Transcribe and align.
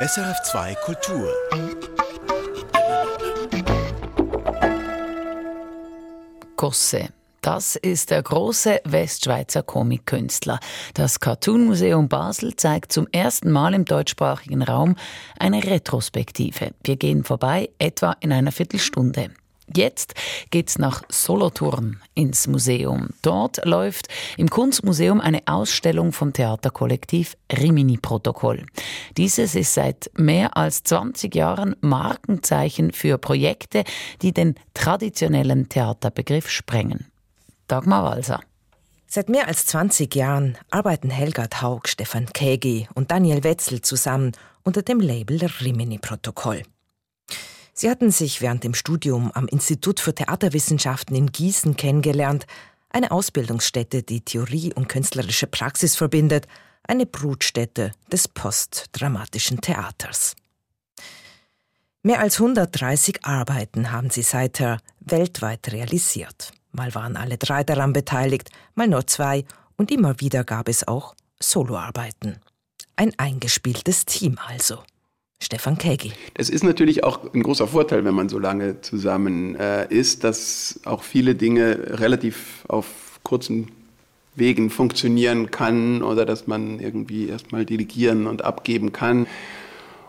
SRF2 0.00 0.76
Kultur. 0.84 1.34
Gosse. 6.56 7.08
Das 7.40 7.74
ist 7.74 8.12
der 8.12 8.22
große 8.22 8.80
Westschweizer 8.84 9.64
Comic-Künstler. 9.64 10.60
Das 10.94 11.18
Cartoon 11.18 11.66
Museum 11.66 12.08
Basel 12.08 12.54
zeigt 12.54 12.92
zum 12.92 13.08
ersten 13.10 13.50
Mal 13.50 13.74
im 13.74 13.84
deutschsprachigen 13.84 14.62
Raum 14.62 14.94
eine 15.36 15.64
Retrospektive. 15.64 16.70
Wir 16.84 16.94
gehen 16.94 17.24
vorbei, 17.24 17.70
etwa 17.80 18.14
in 18.20 18.30
einer 18.30 18.52
Viertelstunde. 18.52 19.30
Jetzt 19.74 20.14
geht's 20.50 20.78
nach 20.78 21.02
Solothurn 21.08 22.00
ins 22.14 22.46
Museum. 22.46 23.08
Dort 23.22 23.64
läuft 23.64 24.08
im 24.36 24.48
Kunstmuseum 24.48 25.20
eine 25.20 25.42
Ausstellung 25.46 26.12
vom 26.12 26.32
Theaterkollektiv 26.32 27.36
Rimini 27.52 27.96
Protokoll. 27.96 28.64
Dieses 29.16 29.54
ist 29.54 29.74
seit 29.74 30.10
mehr 30.16 30.56
als 30.56 30.82
20 30.84 31.34
Jahren 31.34 31.76
Markenzeichen 31.80 32.92
für 32.92 33.18
Projekte, 33.18 33.84
die 34.22 34.32
den 34.32 34.54
traditionellen 34.74 35.68
Theaterbegriff 35.68 36.48
sprengen. 36.48 37.06
Dagmar 37.66 38.04
Walser. 38.04 38.40
Seit 39.06 39.28
mehr 39.28 39.48
als 39.48 39.64
20 39.66 40.14
Jahren 40.14 40.58
arbeiten 40.70 41.08
Helga 41.08 41.48
Haug, 41.62 41.82
Stefan 41.86 42.26
Kägi 42.26 42.88
und 42.94 43.10
Daniel 43.10 43.42
Wetzel 43.42 43.80
zusammen 43.80 44.32
unter 44.64 44.82
dem 44.82 45.00
Label 45.00 45.40
Rimini 45.62 45.98
Protokoll. 45.98 46.62
Sie 47.78 47.88
hatten 47.88 48.10
sich 48.10 48.40
während 48.40 48.64
dem 48.64 48.74
Studium 48.74 49.30
am 49.34 49.46
Institut 49.46 50.00
für 50.00 50.12
Theaterwissenschaften 50.12 51.14
in 51.14 51.30
Gießen 51.30 51.76
kennengelernt, 51.76 52.44
eine 52.90 53.12
Ausbildungsstätte, 53.12 54.02
die 54.02 54.20
Theorie 54.20 54.74
und 54.74 54.88
künstlerische 54.88 55.46
Praxis 55.46 55.94
verbindet, 55.94 56.48
eine 56.82 57.06
Brutstätte 57.06 57.92
des 58.10 58.26
postdramatischen 58.26 59.60
Theaters. 59.60 60.34
Mehr 62.02 62.18
als 62.18 62.40
130 62.40 63.24
Arbeiten 63.24 63.92
haben 63.92 64.10
sie 64.10 64.22
seither 64.22 64.78
weltweit 64.98 65.70
realisiert. 65.70 66.50
Mal 66.72 66.96
waren 66.96 67.16
alle 67.16 67.38
drei 67.38 67.62
daran 67.62 67.92
beteiligt, 67.92 68.50
mal 68.74 68.88
nur 68.88 69.06
zwei 69.06 69.44
und 69.76 69.92
immer 69.92 70.18
wieder 70.18 70.42
gab 70.42 70.68
es 70.68 70.88
auch 70.88 71.14
Soloarbeiten. 71.38 72.40
Ein 72.96 73.16
eingespieltes 73.20 74.04
Team 74.04 74.36
also. 74.44 74.82
Stefan 75.40 75.78
Kägi. 75.78 76.12
Es 76.34 76.50
ist 76.50 76.64
natürlich 76.64 77.04
auch 77.04 77.32
ein 77.32 77.42
großer 77.42 77.68
Vorteil, 77.68 78.04
wenn 78.04 78.14
man 78.14 78.28
so 78.28 78.38
lange 78.38 78.80
zusammen 78.80 79.54
äh, 79.54 79.86
ist, 79.88 80.24
dass 80.24 80.80
auch 80.84 81.04
viele 81.04 81.36
Dinge 81.36 82.00
relativ 82.00 82.64
auf 82.68 83.20
kurzen 83.22 83.68
Wegen 84.34 84.70
funktionieren 84.70 85.50
kann 85.50 86.02
oder 86.02 86.24
dass 86.24 86.46
man 86.46 86.80
irgendwie 86.80 87.28
erstmal 87.28 87.64
delegieren 87.64 88.26
und 88.26 88.42
abgeben 88.42 88.92
kann. 88.92 89.26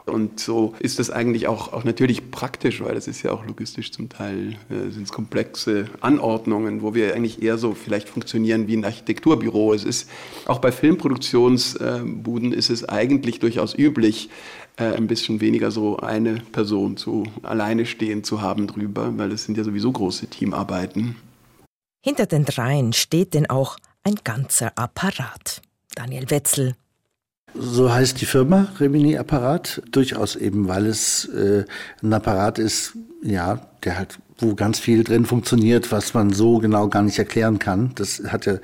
Und 0.05 0.39
so 0.39 0.73
ist 0.79 0.99
das 0.99 1.09
eigentlich 1.09 1.47
auch, 1.47 1.73
auch 1.73 1.83
natürlich 1.83 2.31
praktisch, 2.31 2.81
weil 2.81 2.95
das 2.95 3.07
ist 3.07 3.23
ja 3.23 3.31
auch 3.31 3.45
logistisch 3.45 3.91
zum 3.91 4.09
Teil, 4.09 4.57
äh, 4.69 4.89
sind 4.89 5.03
es 5.03 5.11
komplexe 5.11 5.85
Anordnungen, 6.01 6.81
wo 6.81 6.93
wir 6.93 7.15
eigentlich 7.15 7.41
eher 7.41 7.57
so 7.57 7.73
vielleicht 7.73 8.09
funktionieren 8.09 8.67
wie 8.67 8.77
ein 8.77 8.85
Architekturbüro. 8.85 9.73
Es 9.73 9.83
ist 9.83 10.09
auch 10.45 10.59
bei 10.59 10.71
Filmproduktionsbuden 10.71 12.53
ist 12.53 12.69
es 12.69 12.87
eigentlich 12.87 13.39
durchaus 13.39 13.77
üblich, 13.77 14.29
äh, 14.77 14.95
ein 14.95 15.07
bisschen 15.07 15.41
weniger 15.41 15.71
so 15.71 15.97
eine 15.97 16.35
Person 16.51 16.97
zu 16.97 17.25
alleine 17.43 17.85
stehen 17.85 18.23
zu 18.23 18.41
haben 18.41 18.67
drüber, 18.67 19.11
weil 19.17 19.29
das 19.29 19.43
sind 19.43 19.57
ja 19.57 19.63
sowieso 19.63 19.91
große 19.91 20.27
Teamarbeiten. 20.27 21.15
Hinter 22.01 22.25
den 22.25 22.45
dreien 22.45 22.93
steht 22.93 23.33
denn 23.33 23.49
auch 23.49 23.77
ein 24.03 24.15
ganzer 24.23 24.71
Apparat. 24.77 25.61
Daniel 25.95 26.29
Wetzel, 26.29 26.75
so 27.53 27.91
heißt 27.91 28.19
die 28.21 28.25
Firma 28.25 28.67
Remini 28.79 29.17
Apparat, 29.17 29.81
durchaus 29.91 30.35
eben, 30.35 30.67
weil 30.67 30.85
es 30.85 31.25
äh, 31.25 31.65
ein 32.01 32.13
Apparat 32.13 32.59
ist, 32.59 32.93
ja, 33.21 33.59
der 33.83 33.97
halt, 33.97 34.19
wo 34.37 34.55
ganz 34.55 34.79
viel 34.79 35.03
drin 35.03 35.25
funktioniert, 35.25 35.91
was 35.91 36.13
man 36.13 36.31
so 36.31 36.59
genau 36.59 36.87
gar 36.87 37.01
nicht 37.01 37.19
erklären 37.19 37.59
kann. 37.59 37.91
Das 37.95 38.21
hat 38.27 38.45
ja, 38.45 38.55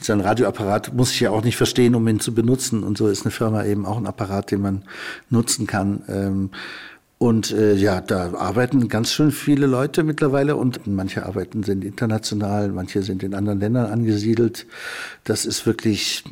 so 0.00 0.12
ein 0.12 0.20
Radioapparat 0.20 0.94
muss 0.94 1.12
ich 1.12 1.20
ja 1.20 1.30
auch 1.30 1.42
nicht 1.42 1.56
verstehen, 1.56 1.94
um 1.94 2.06
ihn 2.08 2.20
zu 2.20 2.34
benutzen. 2.34 2.82
Und 2.82 2.98
so 2.98 3.08
ist 3.08 3.24
eine 3.24 3.30
Firma 3.30 3.64
eben 3.64 3.86
auch 3.86 3.96
ein 3.96 4.06
Apparat, 4.06 4.50
den 4.50 4.60
man 4.60 4.82
nutzen 5.30 5.66
kann. 5.66 6.02
Ähm, 6.08 6.50
und 7.18 7.52
äh, 7.52 7.74
ja, 7.74 8.00
da 8.00 8.34
arbeiten 8.34 8.88
ganz 8.88 9.12
schön 9.12 9.30
viele 9.30 9.66
Leute 9.66 10.02
mittlerweile 10.02 10.56
und 10.56 10.88
manche 10.88 11.24
Arbeiten 11.24 11.62
sind 11.62 11.84
international, 11.84 12.70
manche 12.70 13.02
sind 13.02 13.22
in 13.22 13.34
anderen 13.34 13.60
Ländern 13.60 13.86
angesiedelt. 13.92 14.66
Das 15.22 15.46
ist 15.46 15.64
wirklich 15.64 16.24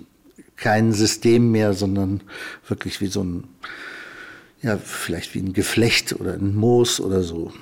kein 0.61 0.93
System 0.93 1.51
mehr, 1.51 1.75
sondern 1.75 2.23
wirklich 2.69 3.01
wie 3.01 3.09
so 3.09 3.25
ein, 3.25 3.49
ja, 4.63 4.79
vielleicht 4.79 5.35
wie 5.35 5.41
ein 5.41 5.53
Geflecht 5.53 6.13
oder 6.13 6.35
ein 6.35 6.55
Moos 6.55 7.01
oder 7.01 7.23
so. 7.23 7.53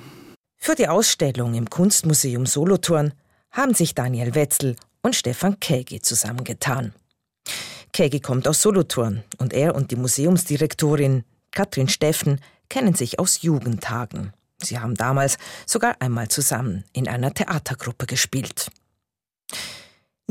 Für 0.57 0.75
die 0.75 0.87
Ausstellung 0.87 1.53
im 1.53 1.69
Kunstmuseum 1.69 2.45
Solothurn 2.45 3.13
haben 3.51 3.73
sich 3.73 3.95
Daniel 3.95 4.35
Wetzel 4.35 4.75
und 5.01 5.15
Stefan 5.15 5.59
Kägi 5.59 6.01
zusammengetan. 6.01 6.93
Kägi 7.93 8.19
kommt 8.19 8.47
aus 8.47 8.61
Solothurn 8.61 9.23
und 9.37 9.53
er 9.53 9.73
und 9.75 9.91
die 9.91 9.95
Museumsdirektorin 9.95 11.23
Katrin 11.51 11.87
Steffen 11.87 12.39
kennen 12.69 12.93
sich 12.93 13.17
aus 13.17 13.41
Jugendtagen. 13.41 14.33
Sie 14.61 14.77
haben 14.77 14.95
damals 14.95 15.37
sogar 15.65 15.95
einmal 16.01 16.27
zusammen 16.27 16.83
in 16.93 17.07
einer 17.07 17.33
Theatergruppe 17.33 18.05
gespielt. 18.05 18.69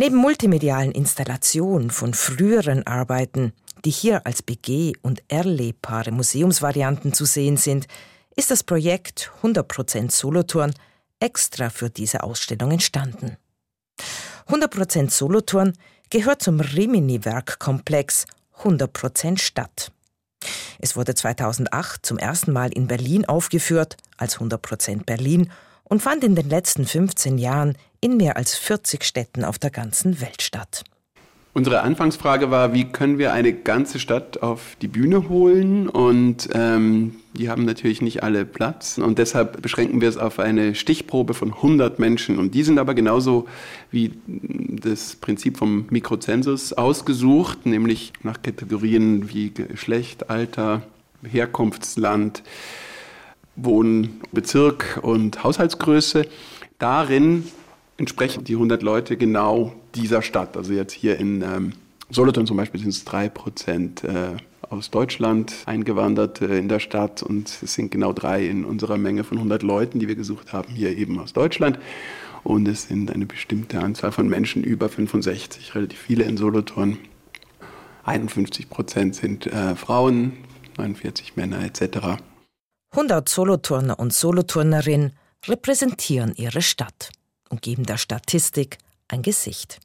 Neben 0.01 0.15
multimedialen 0.15 0.93
Installationen 0.93 1.91
von 1.91 2.15
früheren 2.15 2.87
Arbeiten, 2.87 3.53
die 3.85 3.91
hier 3.91 4.25
als 4.27 4.45
BG- 4.45 4.93
und 5.03 5.25
erlebbare 5.27 6.13
Museumsvarianten 6.13 7.13
zu 7.13 7.25
sehen 7.25 7.57
sind, 7.57 7.89
ist 8.37 8.53
das 8.53 8.63
Projekt 8.63 9.33
100% 9.43 10.13
Solothurn 10.13 10.73
extra 11.19 11.69
für 11.69 11.91
diese 11.91 12.23
Ausstellung 12.23 12.71
entstanden. 12.71 13.39
100% 14.47 15.11
Solothurn 15.11 15.73
gehört 16.11 16.43
zum 16.43 16.61
Rimini-Werkkomplex 16.61 18.27
100% 18.63 19.39
Stadt. 19.39 19.91
Es 20.79 20.95
wurde 20.95 21.17
2008 21.17 22.07
zum 22.07 22.19
ersten 22.19 22.53
Mal 22.53 22.73
in 22.73 22.87
Berlin 22.87 23.25
aufgeführt 23.25 23.97
als 24.17 24.39
100% 24.39 25.07
Berlin 25.07 25.51
und 25.89 26.01
fand 26.01 26.25
in 26.25 26.35
den 26.35 26.49
letzten 26.49 26.85
15 26.85 27.39
Jahren 27.39 27.77
in 28.01 28.17
mehr 28.17 28.37
als 28.37 28.57
40 28.57 29.05
Städten 29.05 29.45
auf 29.45 29.59
der 29.59 29.71
ganzen 29.71 30.21
Welt 30.21 30.43
statt. 30.43 30.85
Unsere 31.55 31.81
Anfangsfrage 31.81 32.53
war, 32.53 32.73
wie 32.73 32.85
können 32.85 33.19
wir 33.19 33.33
eine 33.33 33.53
ganze 33.53 33.99
Stadt 33.99 34.43
auf 34.43 34.77
die 34.81 34.87
Bühne 34.87 35.29
holen? 35.29 35.89
Und 35.89 36.49
ähm, 36.53 37.17
die 37.35 37.49
haben 37.51 37.65
natürlich 37.65 38.01
nicht 38.01 38.23
alle 38.23 38.45
Platz. 38.45 38.97
Und 38.99 39.19
deshalb 39.19 39.61
beschränken 39.61 40.01
wir 40.01 40.09
es 40.09 40.19
auf 40.19 40.39
eine 40.39 40.77
Stichprobe 40.77 41.35
von 41.35 41.53
100 41.53 41.99
Menschen. 41.99 42.39
Und 42.39 42.55
die 42.55 42.63
sind 42.63 42.79
aber 42.79 42.95
genauso 42.95 43.49
wie 43.91 44.13
das 44.29 45.17
Prinzip 45.17 45.57
vom 45.57 45.87
Mikrozensus 45.91 46.75
ausgesucht, 46.75 47.67
nämlich 47.67 48.13
nach 48.23 48.41
Kategorien 48.41 49.29
wie 49.29 49.51
Geschlecht, 49.51 50.31
Alter, 50.31 50.83
Herkunftsland, 51.25 52.45
Wohnbezirk 53.59 55.01
und 55.03 55.43
Haushaltsgröße. 55.45 56.27
Darin 56.79 57.45
entsprechen 57.97 58.45
die 58.45 58.55
100 58.55 58.83
Leute 58.83 59.17
genau 59.17 59.75
dieser 59.95 60.23
Stadt. 60.23 60.57
Also 60.57 60.73
jetzt 60.73 60.93
hier 60.93 61.19
in 61.19 61.43
ähm, 61.43 61.73
Solothurn 62.11 62.47
zum 62.47 62.57
Beispiel 62.57 62.81
sind 62.81 62.91
es 62.91 63.05
drei 63.05 63.29
Prozent 63.29 64.05
äh, 64.05 64.37
aus 64.71 64.91
Deutschland 64.91 65.53
eingewandert 65.67 66.41
äh, 66.41 66.59
in 66.59 66.69
der 66.69 66.79
Stadt 66.79 67.23
und 67.23 67.49
es 67.63 67.75
sind 67.75 67.91
genau 67.91 68.13
drei 68.13 68.47
in 68.47 68.65
unserer 68.65 68.97
Menge 68.97 69.25
von 69.25 69.39
100 69.39 69.63
Leuten, 69.63 69.99
die 69.99 70.09
wir 70.09 70.15
gesucht 70.15 70.53
haben, 70.53 70.73
hier 70.73 70.97
eben 70.97 71.19
aus 71.19 71.33
Deutschland. 71.33 71.79
Und 72.45 72.69
es 72.69 72.85
sind 72.85 73.11
eine 73.11 73.27
bestimmte 73.27 73.81
Anzahl 73.81 74.13
von 74.13 74.29
Menschen, 74.29 74.63
über 74.63 74.89
65, 74.89 75.75
relativ 75.75 75.99
viele 75.99 76.25
in 76.25 76.37
Solothurn. 76.37 76.99
51 78.05 78.71
Prozent 78.71 79.17
sind 79.17 79.47
äh, 79.47 79.75
Frauen, 79.75 80.33
49 80.79 81.37
Männer 81.37 81.63
etc. 81.65 82.21
100 82.91 83.29
Solothurner 83.29 83.99
und 83.99 84.13
Solothurnerinnen 84.13 85.13
repräsentieren 85.47 86.35
ihre 86.35 86.63
Stadt 86.63 87.11
und 87.51 87.63
geben 87.63 87.85
der 87.85 87.99
Statistik 87.99 88.79
ein 89.09 89.23
Gesicht. 89.23 89.79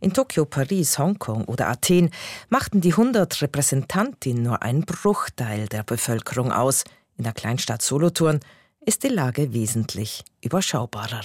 In 0.00 0.12
Tokio, 0.12 0.44
Paris, 0.44 0.98
Hongkong 0.98 1.44
oder 1.44 1.68
Athen 1.68 2.10
machten 2.48 2.80
die 2.80 2.90
100 2.92 3.42
Repräsentantinnen 3.42 4.42
nur 4.42 4.62
einen 4.62 4.84
Bruchteil 4.84 5.66
der 5.68 5.82
Bevölkerung 5.82 6.52
aus. 6.52 6.84
In 7.16 7.24
der 7.24 7.32
Kleinstadt 7.32 7.82
Solothurn 7.82 8.40
ist 8.80 9.02
die 9.02 9.08
Lage 9.08 9.52
wesentlich 9.54 10.24
überschaubarer. 10.42 11.22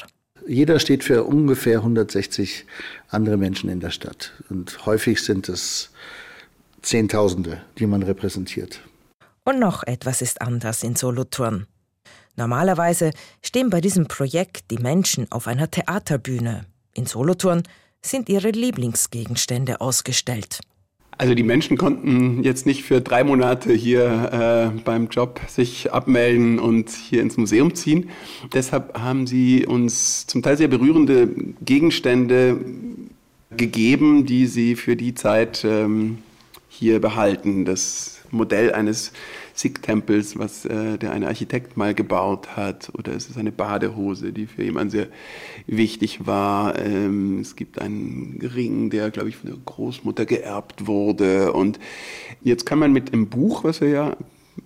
Jeder 0.47 0.79
steht 0.79 1.03
für 1.03 1.25
ungefähr 1.25 1.79
160 1.79 2.65
andere 3.09 3.37
Menschen 3.37 3.69
in 3.69 3.81
der 3.81 3.91
Stadt. 3.91 4.33
Und 4.49 4.85
häufig 4.85 5.23
sind 5.23 5.49
es 5.49 5.91
Zehntausende, 6.81 7.61
die 7.77 7.85
man 7.85 8.03
repräsentiert. 8.03 8.81
Und 9.43 9.59
noch 9.59 9.83
etwas 9.83 10.21
ist 10.21 10.41
anders 10.41 10.83
in 10.83 10.95
Solothurn. 10.95 11.67
Normalerweise 12.35 13.11
stehen 13.41 13.69
bei 13.69 13.81
diesem 13.81 14.07
Projekt 14.07 14.71
die 14.71 14.77
Menschen 14.77 15.31
auf 15.31 15.47
einer 15.47 15.69
Theaterbühne. 15.69 16.65
In 16.93 17.05
Solothurn 17.05 17.63
sind 18.01 18.29
ihre 18.29 18.51
Lieblingsgegenstände 18.51 19.81
ausgestellt. 19.81 20.59
Also 21.17 21.33
die 21.33 21.43
Menschen 21.43 21.75
konnten 21.75 22.43
jetzt 22.43 22.65
nicht 22.65 22.83
für 22.83 23.01
drei 23.01 23.25
Monate 23.25 23.73
hier 23.73 24.71
äh, 24.73 24.79
beim 24.85 25.09
Job 25.09 25.41
sich 25.49 25.91
abmelden 25.91 26.59
und 26.59 26.89
hier 26.91 27.21
ins 27.21 27.35
Museum 27.35 27.75
ziehen. 27.75 28.09
Deshalb 28.53 28.97
haben 28.97 29.27
sie 29.27 29.65
uns 29.65 30.27
zum 30.27 30.41
Teil 30.41 30.55
sehr 30.55 30.69
berührende 30.69 31.27
Gegenstände 31.61 32.57
gegeben, 33.51 34.25
die 34.25 34.45
sie 34.45 34.77
für 34.77 34.95
die 34.95 35.13
Zeit 35.13 35.65
ähm, 35.65 36.19
hier 36.69 37.01
behalten. 37.01 37.65
Das 37.65 38.18
Modell 38.31 38.73
eines 38.73 39.11
Sikh-Tempels, 39.53 40.37
was 40.37 40.65
äh, 40.65 40.97
der 40.97 41.11
eine 41.11 41.27
Architekt 41.27 41.77
mal 41.77 41.93
gebaut 41.93 42.55
hat. 42.55 42.91
Oder 42.97 43.13
es 43.13 43.29
ist 43.29 43.37
eine 43.37 43.51
Badehose, 43.51 44.31
die 44.31 44.47
für 44.47 44.63
jemanden 44.63 44.91
sehr 44.91 45.07
wichtig 45.67 46.25
war. 46.25 46.77
Ähm, 46.79 47.39
es 47.39 47.55
gibt 47.55 47.79
einen 47.79 48.39
Ring, 48.41 48.89
der, 48.89 49.11
glaube 49.11 49.29
ich, 49.29 49.37
von 49.37 49.49
der 49.49 49.59
Großmutter 49.63 50.25
geerbt 50.25 50.87
wurde. 50.87 51.53
Und 51.53 51.79
jetzt 52.41 52.65
kann 52.65 52.79
man 52.79 52.93
mit 52.93 53.13
dem 53.13 53.29
Buch, 53.29 53.63
was 53.63 53.81
wir 53.81 53.89
ja 53.89 54.17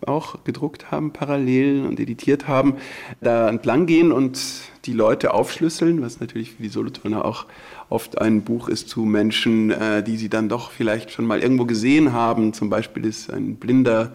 auch 0.06 0.44
gedruckt 0.44 0.92
haben, 0.92 1.14
parallel 1.14 1.86
und 1.86 2.00
editiert 2.00 2.48
haben, 2.48 2.76
da 3.22 3.50
entlang 3.50 3.86
gehen 3.86 4.12
und 4.12 4.40
die 4.86 4.94
Leute 4.94 5.34
aufschlüsseln, 5.34 6.02
was 6.02 6.20
natürlich 6.20 6.52
für 6.52 6.64
die 6.64 6.70
Solothurner 6.70 7.26
auch 7.26 7.46
oft 7.94 8.20
ein 8.20 8.44
Buch 8.44 8.68
ist 8.68 8.90
zu 8.90 9.02
Menschen, 9.02 9.72
äh, 9.72 10.04
die 10.04 10.18
sie 10.18 10.28
dann 10.28 10.50
doch 10.50 10.72
vielleicht 10.72 11.12
schon 11.12 11.26
mal 11.26 11.40
irgendwo 11.42 11.66
gesehen 11.66 12.12
haben. 12.12 12.52
Zum 12.54 12.70
Beispiel 12.70 13.06
ist 13.06 13.32
ein 13.32 13.56
blinder 13.58 14.14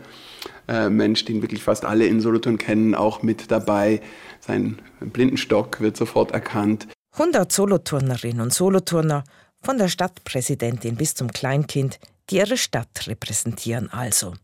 äh, 0.67 0.91
Mensch, 0.91 1.25
den 1.25 1.41
wirklich 1.43 1.63
fast 1.63 1.85
alle 1.85 2.07
in 2.07 2.21
Solothurn 2.21 2.59
kennen, 2.59 2.95
auch 2.95 3.23
mit 3.23 3.51
dabei. 3.51 4.03
Sein 4.41 4.81
Blindenstock 5.01 5.81
wird 5.81 5.97
sofort 5.97 6.33
erkannt. 6.33 6.89
100 7.13 7.51
Solothurnerinnen 7.51 8.41
und 8.41 8.53
Solothurner, 8.53 9.25
von 9.63 9.79
der 9.79 9.89
Stadtpräsidentin 9.89 10.97
bis 10.97 11.15
zum 11.15 11.33
Kleinkind, 11.33 11.99
die 12.31 12.37
ihre 12.37 12.57
Stadt 12.57 13.07
repräsentieren 13.07 13.91
also. 13.93 14.35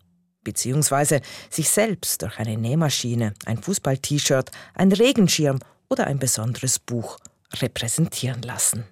Beziehungsweise 0.42 1.20
sich 1.50 1.68
selbst 1.68 2.22
durch 2.22 2.38
eine 2.38 2.56
Nähmaschine, 2.56 3.34
ein 3.46 3.58
Fußball-T-Shirt, 3.58 4.50
ein 4.74 4.92
Regenschirm 4.92 5.58
oder 5.88 6.06
ein 6.06 6.18
besonderes 6.18 6.78
Buch 6.78 7.18
repräsentieren 7.60 8.42
lassen. 8.42 8.84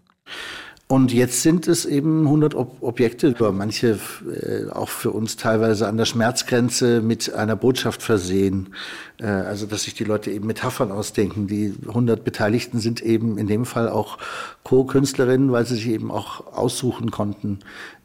Und 0.93 1.11
jetzt 1.11 1.41
sind 1.41 1.69
es 1.69 1.87
eben 1.87 2.27
100 2.27 2.55
Ob 2.55 2.83
Objekte, 2.83 3.35
manche 3.51 3.99
äh, 4.31 4.69
auch 4.69 4.91
für 4.91 5.11
uns 5.11 5.39
teilweise 5.39 5.89
an 5.89 5.97
der 5.97 6.05
Schmerzgrenze 6.05 7.01
mit 7.01 7.33
einer 7.33 7.57
Botschaft 7.57 8.03
versehen. 8.03 8.75
Äh, 9.19 9.25
also, 9.25 9.65
dass 9.65 9.85
sich 9.85 9.95
die 9.95 10.05
Leute 10.05 10.31
eben 10.31 10.47
Metaphern 10.47 10.93
ausdenken. 10.93 11.47
Die 11.47 11.75
100 11.89 12.25
Beteiligten 12.25 12.79
sind 12.79 13.01
eben 13.01 13.39
in 13.39 13.47
dem 13.47 13.65
Fall 13.65 13.89
auch 13.89 14.19
Co-Künstlerinnen, 14.65 15.51
weil 15.51 15.65
sie 15.65 15.77
sich 15.77 15.89
eben 15.89 16.11
auch 16.11 16.53
aussuchen 16.53 17.11
konnten, 17.11 17.61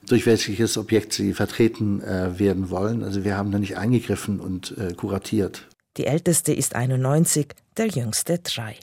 durch 0.07 0.25
welches 0.25 0.77
Objekt 0.77 1.11
sie 1.11 1.33
vertreten 1.33 2.01
äh, 2.01 2.39
werden 2.39 2.69
wollen. 2.69 3.03
Also, 3.03 3.25
wir 3.25 3.35
haben 3.35 3.51
da 3.51 3.59
nicht 3.59 3.75
eingegriffen 3.75 4.39
und 4.39 4.77
äh, 4.77 4.93
kuratiert. 4.93 5.67
Die 5.97 6.05
älteste 6.05 6.53
ist 6.53 6.73
91, 6.73 7.47
der 7.75 7.87
jüngste 7.87 8.39
drei. 8.39 8.77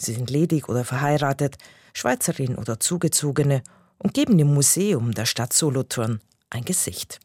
Sie 0.00 0.14
sind 0.14 0.30
ledig 0.30 0.70
oder 0.70 0.84
verheiratet 0.84 1.58
Schweizerin 1.94 2.56
oder 2.56 2.80
Zugezogene 2.80 3.62
und 3.98 4.12
geben 4.12 4.36
dem 4.36 4.52
Museum 4.52 5.12
der 5.12 5.26
Stadt 5.26 5.52
Solothurn 5.52 6.20
ein 6.50 6.64
Gesicht. 6.64 7.20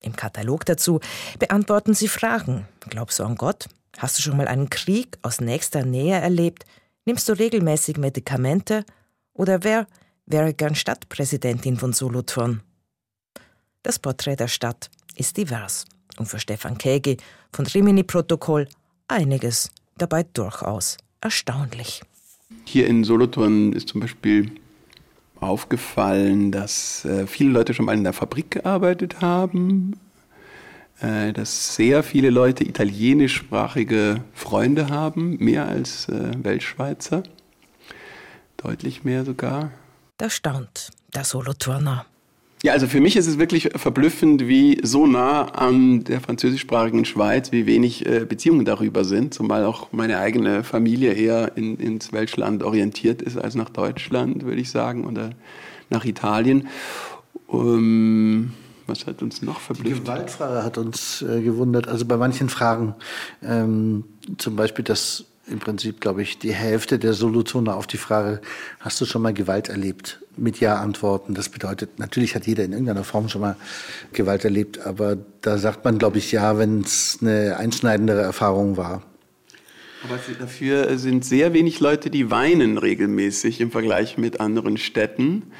Im 0.00 0.14
Katalog 0.14 0.64
dazu 0.66 1.00
beantworten 1.38 1.94
sie 1.94 2.08
Fragen. 2.08 2.68
Glaubst 2.80 3.18
du 3.18 3.24
an 3.24 3.36
Gott? 3.36 3.68
Hast 3.98 4.18
du 4.18 4.22
schon 4.22 4.36
mal 4.36 4.48
einen 4.48 4.70
Krieg 4.70 5.18
aus 5.22 5.40
nächster 5.40 5.84
Nähe 5.84 6.20
erlebt? 6.20 6.64
Nimmst 7.04 7.28
du 7.28 7.32
regelmäßig 7.32 7.96
Medikamente? 7.96 8.84
Oder 9.32 9.64
wer 9.64 9.86
wäre 10.26 10.54
gern 10.54 10.74
Stadtpräsidentin 10.74 11.76
von 11.76 11.92
Solothurn? 11.92 12.62
Das 13.82 13.98
Porträt 13.98 14.36
der 14.36 14.48
Stadt 14.48 14.90
ist 15.16 15.36
divers 15.36 15.84
und 16.18 16.26
für 16.26 16.38
Stefan 16.38 16.78
Kägi 16.78 17.16
von 17.52 17.66
Rimini 17.66 18.02
Protokoll 18.02 18.68
einiges 19.08 19.70
dabei 19.96 20.22
durchaus 20.22 20.96
erstaunlich. 21.20 22.02
Hier 22.64 22.86
in 22.86 23.04
Solothurn 23.04 23.72
ist 23.72 23.88
zum 23.88 24.00
Beispiel 24.00 24.52
aufgefallen, 25.40 26.52
dass 26.52 27.04
äh, 27.04 27.26
viele 27.26 27.50
Leute 27.50 27.74
schon 27.74 27.86
mal 27.86 27.96
in 27.96 28.04
der 28.04 28.12
Fabrik 28.12 28.50
gearbeitet 28.50 29.20
haben, 29.20 29.98
äh, 31.00 31.32
dass 31.32 31.74
sehr 31.74 32.02
viele 32.02 32.30
Leute 32.30 32.64
italienischsprachige 32.64 34.22
Freunde 34.34 34.88
haben, 34.88 35.36
mehr 35.38 35.66
als 35.66 36.08
äh, 36.08 36.30
Weltschweizer, 36.42 37.24
deutlich 38.56 39.04
mehr 39.04 39.24
sogar. 39.24 39.72
Da 40.18 40.30
staunt 40.30 40.90
der 41.14 41.24
Solothurner. 41.24 42.06
Ja, 42.62 42.72
also 42.72 42.86
für 42.86 43.00
mich 43.00 43.16
ist 43.16 43.26
es 43.26 43.38
wirklich 43.38 43.70
verblüffend, 43.74 44.46
wie 44.46 44.78
so 44.84 45.08
nah 45.08 45.46
an 45.46 46.04
der 46.04 46.20
französischsprachigen 46.20 47.04
Schweiz, 47.04 47.50
wie 47.50 47.66
wenig 47.66 48.06
äh, 48.06 48.24
Beziehungen 48.24 48.64
darüber 48.64 49.04
sind, 49.04 49.34
zumal 49.34 49.64
auch 49.64 49.90
meine 49.90 50.18
eigene 50.18 50.62
Familie 50.62 51.12
eher 51.12 51.56
in, 51.56 51.76
ins 51.76 52.12
Welschland 52.12 52.62
orientiert 52.62 53.20
ist 53.20 53.36
als 53.36 53.56
nach 53.56 53.68
Deutschland, 53.68 54.44
würde 54.44 54.60
ich 54.60 54.70
sagen, 54.70 55.06
oder 55.06 55.30
nach 55.90 56.04
Italien. 56.04 56.68
Um, 57.48 58.52
was 58.86 59.06
hat 59.06 59.22
uns 59.22 59.42
noch 59.42 59.58
verblüfft? 59.58 59.96
Die 59.96 60.00
Gewaltfrage 60.00 60.62
hat 60.62 60.78
uns 60.78 61.22
äh, 61.22 61.42
gewundert. 61.42 61.88
Also 61.88 62.04
bei 62.04 62.16
manchen 62.16 62.48
Fragen, 62.48 62.94
ähm, 63.42 64.04
zum 64.38 64.54
Beispiel 64.54 64.84
das 64.84 65.24
im 65.46 65.58
Prinzip, 65.58 66.00
glaube 66.00 66.22
ich, 66.22 66.38
die 66.38 66.52
Hälfte 66.52 66.98
der 66.98 67.14
Solothurner 67.14 67.76
auf 67.76 67.86
die 67.86 67.96
Frage, 67.96 68.40
hast 68.80 69.00
du 69.00 69.04
schon 69.04 69.22
mal 69.22 69.34
Gewalt 69.34 69.68
erlebt? 69.68 70.20
Mit 70.36 70.60
Ja 70.60 70.76
antworten. 70.76 71.34
Das 71.34 71.48
bedeutet, 71.48 71.98
natürlich 71.98 72.34
hat 72.34 72.46
jeder 72.46 72.64
in 72.64 72.72
irgendeiner 72.72 73.04
Form 73.04 73.28
schon 73.28 73.40
mal 73.42 73.56
Gewalt 74.12 74.44
erlebt, 74.44 74.78
aber 74.78 75.18
da 75.42 75.58
sagt 75.58 75.84
man, 75.84 75.98
glaube 75.98 76.18
ich, 76.18 76.32
Ja, 76.32 76.58
wenn 76.58 76.80
es 76.80 77.18
eine 77.20 77.56
einschneidendere 77.56 78.22
Erfahrung 78.22 78.76
war. 78.76 79.02
Aber 80.04 80.18
dafür 80.38 80.98
sind 80.98 81.24
sehr 81.24 81.52
wenig 81.52 81.80
Leute, 81.80 82.10
die 82.10 82.30
weinen 82.30 82.78
regelmäßig 82.78 83.60
im 83.60 83.70
Vergleich 83.70 84.18
mit 84.18 84.40
anderen 84.40 84.76
Städten. 84.76 85.52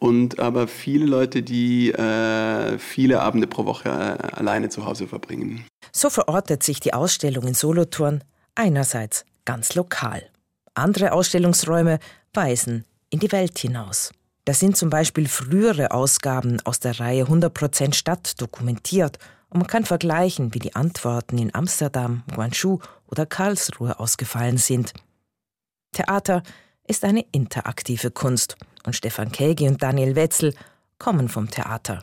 Und 0.00 0.40
aber 0.40 0.66
viele 0.66 1.04
Leute, 1.04 1.42
die 1.42 1.92
äh, 1.92 2.78
viele 2.78 3.20
Abende 3.20 3.46
pro 3.46 3.66
Woche 3.66 3.90
äh, 3.90 4.34
alleine 4.34 4.70
zu 4.70 4.86
Hause 4.86 5.06
verbringen. 5.06 5.66
So 5.92 6.08
verortet 6.08 6.62
sich 6.62 6.80
die 6.80 6.94
Ausstellung 6.94 7.46
in 7.46 7.54
Solothurn 7.54 8.24
einerseits 8.54 9.24
ganz 9.44 9.74
lokal. 9.74 10.22
Andere 10.74 11.12
Ausstellungsräume 11.12 11.98
weisen 12.32 12.84
in 13.10 13.18
die 13.18 13.32
Welt 13.32 13.58
hinaus. 13.58 14.12
Da 14.44 14.54
sind 14.54 14.76
zum 14.76 14.90
Beispiel 14.90 15.28
frühere 15.28 15.90
Ausgaben 15.90 16.60
aus 16.64 16.80
der 16.80 16.98
Reihe 16.98 17.24
100% 17.24 17.94
Stadt 17.94 18.40
dokumentiert 18.40 19.18
und 19.50 19.58
man 19.58 19.66
kann 19.66 19.84
vergleichen, 19.84 20.54
wie 20.54 20.60
die 20.60 20.74
Antworten 20.74 21.38
in 21.38 21.54
Amsterdam, 21.54 22.22
Guangzhou 22.34 22.78
oder 23.06 23.26
Karlsruhe 23.26 23.98
ausgefallen 23.98 24.58
sind. 24.58 24.94
Theater 25.92 26.42
ist 26.86 27.04
eine 27.04 27.24
interaktive 27.32 28.10
Kunst 28.10 28.56
und 28.84 28.94
Stefan 28.94 29.32
Kägi 29.32 29.68
und 29.68 29.82
Daniel 29.82 30.14
Wetzel 30.14 30.54
kommen 30.98 31.28
vom 31.28 31.50
Theater. 31.50 32.00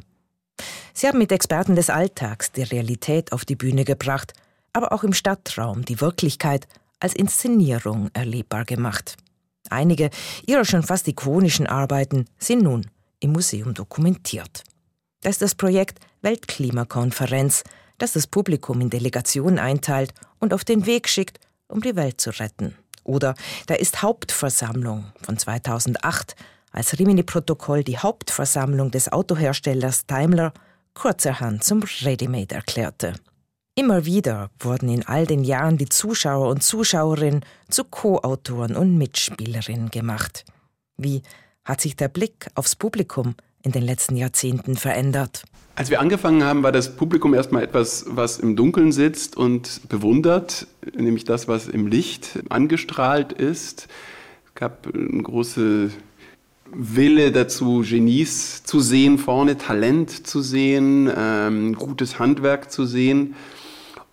Sie 0.94 1.08
haben 1.08 1.20
mit 1.20 1.32
Experten 1.32 1.76
des 1.76 1.90
Alltags 1.90 2.52
die 2.52 2.64
Realität 2.64 3.32
auf 3.32 3.46
die 3.46 3.56
Bühne 3.56 3.86
gebracht 3.86 4.34
aber 4.78 4.94
auch 4.94 5.04
im 5.04 5.14
Stadtraum 5.14 5.84
die 5.86 6.02
Wirklichkeit 6.02 6.68
als 7.00 7.16
Inszenierung 7.16 8.12
erlebbar 8.14 8.64
gemacht. 8.64 9.18
Einige 9.72 10.12
ihrer 10.46 10.66
schon 10.66 10.84
fast 10.84 11.08
ikonischen 11.08 11.66
Arbeiten 11.66 12.26
sind 12.38 12.62
nun 12.62 12.86
im 13.20 13.32
Museum 13.32 13.74
dokumentiert. 13.74 14.64
Das 15.22 15.32
ist 15.32 15.42
das 15.42 15.56
Projekt 15.56 16.00
Weltklimakonferenz, 16.22 17.64
das 17.98 18.14
das 18.14 18.28
Publikum 18.28 18.80
in 18.80 18.92
Delegationen 18.92 19.58
einteilt 19.58 20.14
und 20.38 20.54
auf 20.54 20.64
den 20.64 20.86
Weg 20.86 21.10
schickt, 21.10 21.40
um 21.68 21.82
die 21.82 21.96
Welt 21.96 22.22
zu 22.22 22.30
retten. 22.30 22.76
Oder 23.04 23.34
da 23.66 23.74
ist 23.74 24.04
Hauptversammlung 24.04 25.06
von 25.24 25.40
2008, 25.40 26.36
als 26.72 27.00
Rimini-Protokoll 27.00 27.84
die 27.84 27.98
Hauptversammlung 27.98 28.92
des 28.92 29.12
Autoherstellers 29.12 30.06
Daimler 30.06 30.54
kurzerhand 30.94 31.64
zum 31.64 31.82
Ready-Made 32.04 32.54
erklärte. 32.54 33.16
Immer 33.80 34.06
wieder 34.06 34.50
wurden 34.60 34.90
in 34.90 35.06
all 35.06 35.28
den 35.28 35.44
Jahren 35.44 35.78
die 35.78 35.88
Zuschauer 35.88 36.50
und 36.50 36.64
Zuschauerinnen 36.64 37.46
zu 37.70 37.84
Co-Autoren 37.84 38.76
und 38.76 38.98
Mitspielerinnen 38.98 39.92
gemacht. 39.92 40.46
Wie 40.98 41.22
hat 41.64 41.80
sich 41.82 41.96
der 41.96 42.08
Blick 42.08 42.48
aufs 42.56 42.76
Publikum 42.76 43.36
in 43.62 43.72
den 43.72 43.84
letzten 43.84 44.16
Jahrzehnten 44.16 44.78
verändert? 44.78 45.44
Als 45.76 45.92
wir 45.92 46.00
angefangen 46.00 46.44
haben, 46.44 46.64
war 46.64 46.72
das 46.72 46.96
Publikum 46.96 47.36
erstmal 47.36 47.62
etwas, 47.62 48.06
was 48.08 48.40
im 48.40 48.56
Dunkeln 48.56 48.92
sitzt 48.92 49.38
und 49.38 49.88
bewundert, 49.90 50.66
nämlich 50.96 51.24
das, 51.24 51.48
was 51.48 51.68
im 51.68 51.86
Licht 51.86 52.40
angestrahlt 52.50 53.32
ist. 53.32 53.90
Es 54.48 54.56
gab 54.56 54.88
eine 54.92 55.22
große 55.22 55.92
Wille 56.72 57.32
dazu, 57.32 57.84
Genies 57.88 58.64
zu 58.64 58.80
sehen 58.80 59.20
vorne, 59.20 59.60
Talent 59.60 60.26
zu 60.26 60.42
sehen, 60.42 61.12
ähm, 61.16 61.76
gutes 61.76 62.18
Handwerk 62.18 62.72
zu 62.72 62.88
sehen. 62.88 63.36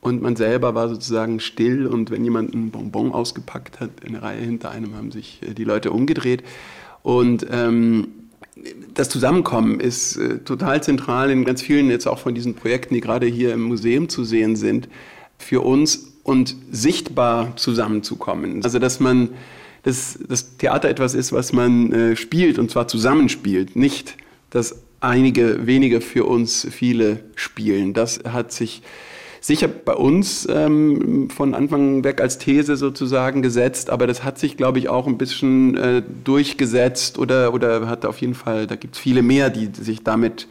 Und 0.05 0.21
man 0.21 0.37
selber 0.37 0.75
war 0.75 0.91
sozusagen 0.91 1.41
still 1.41 1.87
und 1.87 2.11
wenn 2.11 2.25
jemand 2.25 2.53
ein 2.53 2.71
Bonbon 2.71 3.13
ausgepackt 3.13 3.81
hat, 3.81 3.89
in 4.05 4.13
der 4.13 4.23
Reihe 4.23 4.43
hinter 4.43 4.71
einem 4.71 4.95
haben 4.97 5.11
sich 5.11 5.41
äh, 5.41 5.55
die 5.55 5.65
Leute 5.65 5.93
umgedreht. 5.93 6.45
Und 7.03 7.47
ähm, 7.51 8.09
das 8.93 9.09
Zusammenkommen 9.09 9.81
ist 9.81 10.17
äh, 10.17 10.41
total 10.41 10.83
zentral 10.83 11.31
in 11.31 11.47
ganz 11.47 11.63
vielen 11.63 11.89
jetzt 11.89 12.07
auch 12.07 12.19
von 12.19 12.35
diesen 12.35 12.55
Projekten, 12.55 12.93
die 12.93 13.01
gerade 13.01 13.25
hier 13.25 13.55
im 13.55 13.63
Museum 13.63 14.11
zu 14.11 14.25
sehen 14.25 14.57
sind, 14.57 14.91
für 15.39 15.63
uns 15.63 16.13
und 16.23 16.55
sichtbar 16.71 17.57
zusammenzukommen. 17.57 18.63
Also 18.63 18.79
dass 18.79 19.01
man 19.01 19.31
dass 19.85 20.19
das 20.29 20.59
Theater 20.59 20.91
etwas 20.91 21.15
ist, 21.15 21.33
was 21.33 21.55
man 21.55 21.93
äh, 21.93 22.17
spielt 22.17 22.59
und 22.59 22.71
zwar 22.71 22.89
zusammenspielt, 22.89 23.75
nicht 23.75 24.19
dass 24.51 24.83
einige 25.01 25.67
wenige 25.67 26.03
für 26.03 26.27
uns 26.27 26.67
viele 26.71 27.21
spielen. 27.37 27.95
Das 27.95 28.21
hat 28.25 28.53
sich 28.53 28.83
sicher 29.45 29.69
bei 29.69 29.93
uns 29.93 30.49
ähm, 30.51 31.29
von 31.29 31.55
Anfang 31.55 32.03
weg 32.03 32.23
als 32.23 32.39
These 32.39 32.77
sozusagen 32.77 33.43
gesetzt, 33.43 33.91
aber 33.91 34.07
das 34.07 34.25
hat 34.25 34.39
sich, 34.39 34.57
glaube 34.57 34.79
ich, 34.79 34.89
auch 34.89 35.07
ein 35.07 35.19
bisschen 35.19 35.77
äh, 35.77 36.03
durchgesetzt 36.25 37.19
oder, 37.19 37.53
oder 37.53 37.87
hat 37.87 38.07
auf 38.07 38.23
jeden 38.23 38.35
Fall, 38.35 38.67
da 38.67 38.77
gibt 38.77 38.95
es 38.95 39.01
viele 39.01 39.21
mehr, 39.23 39.51
die 39.51 39.69
sich 39.75 40.03
damit 40.03 40.49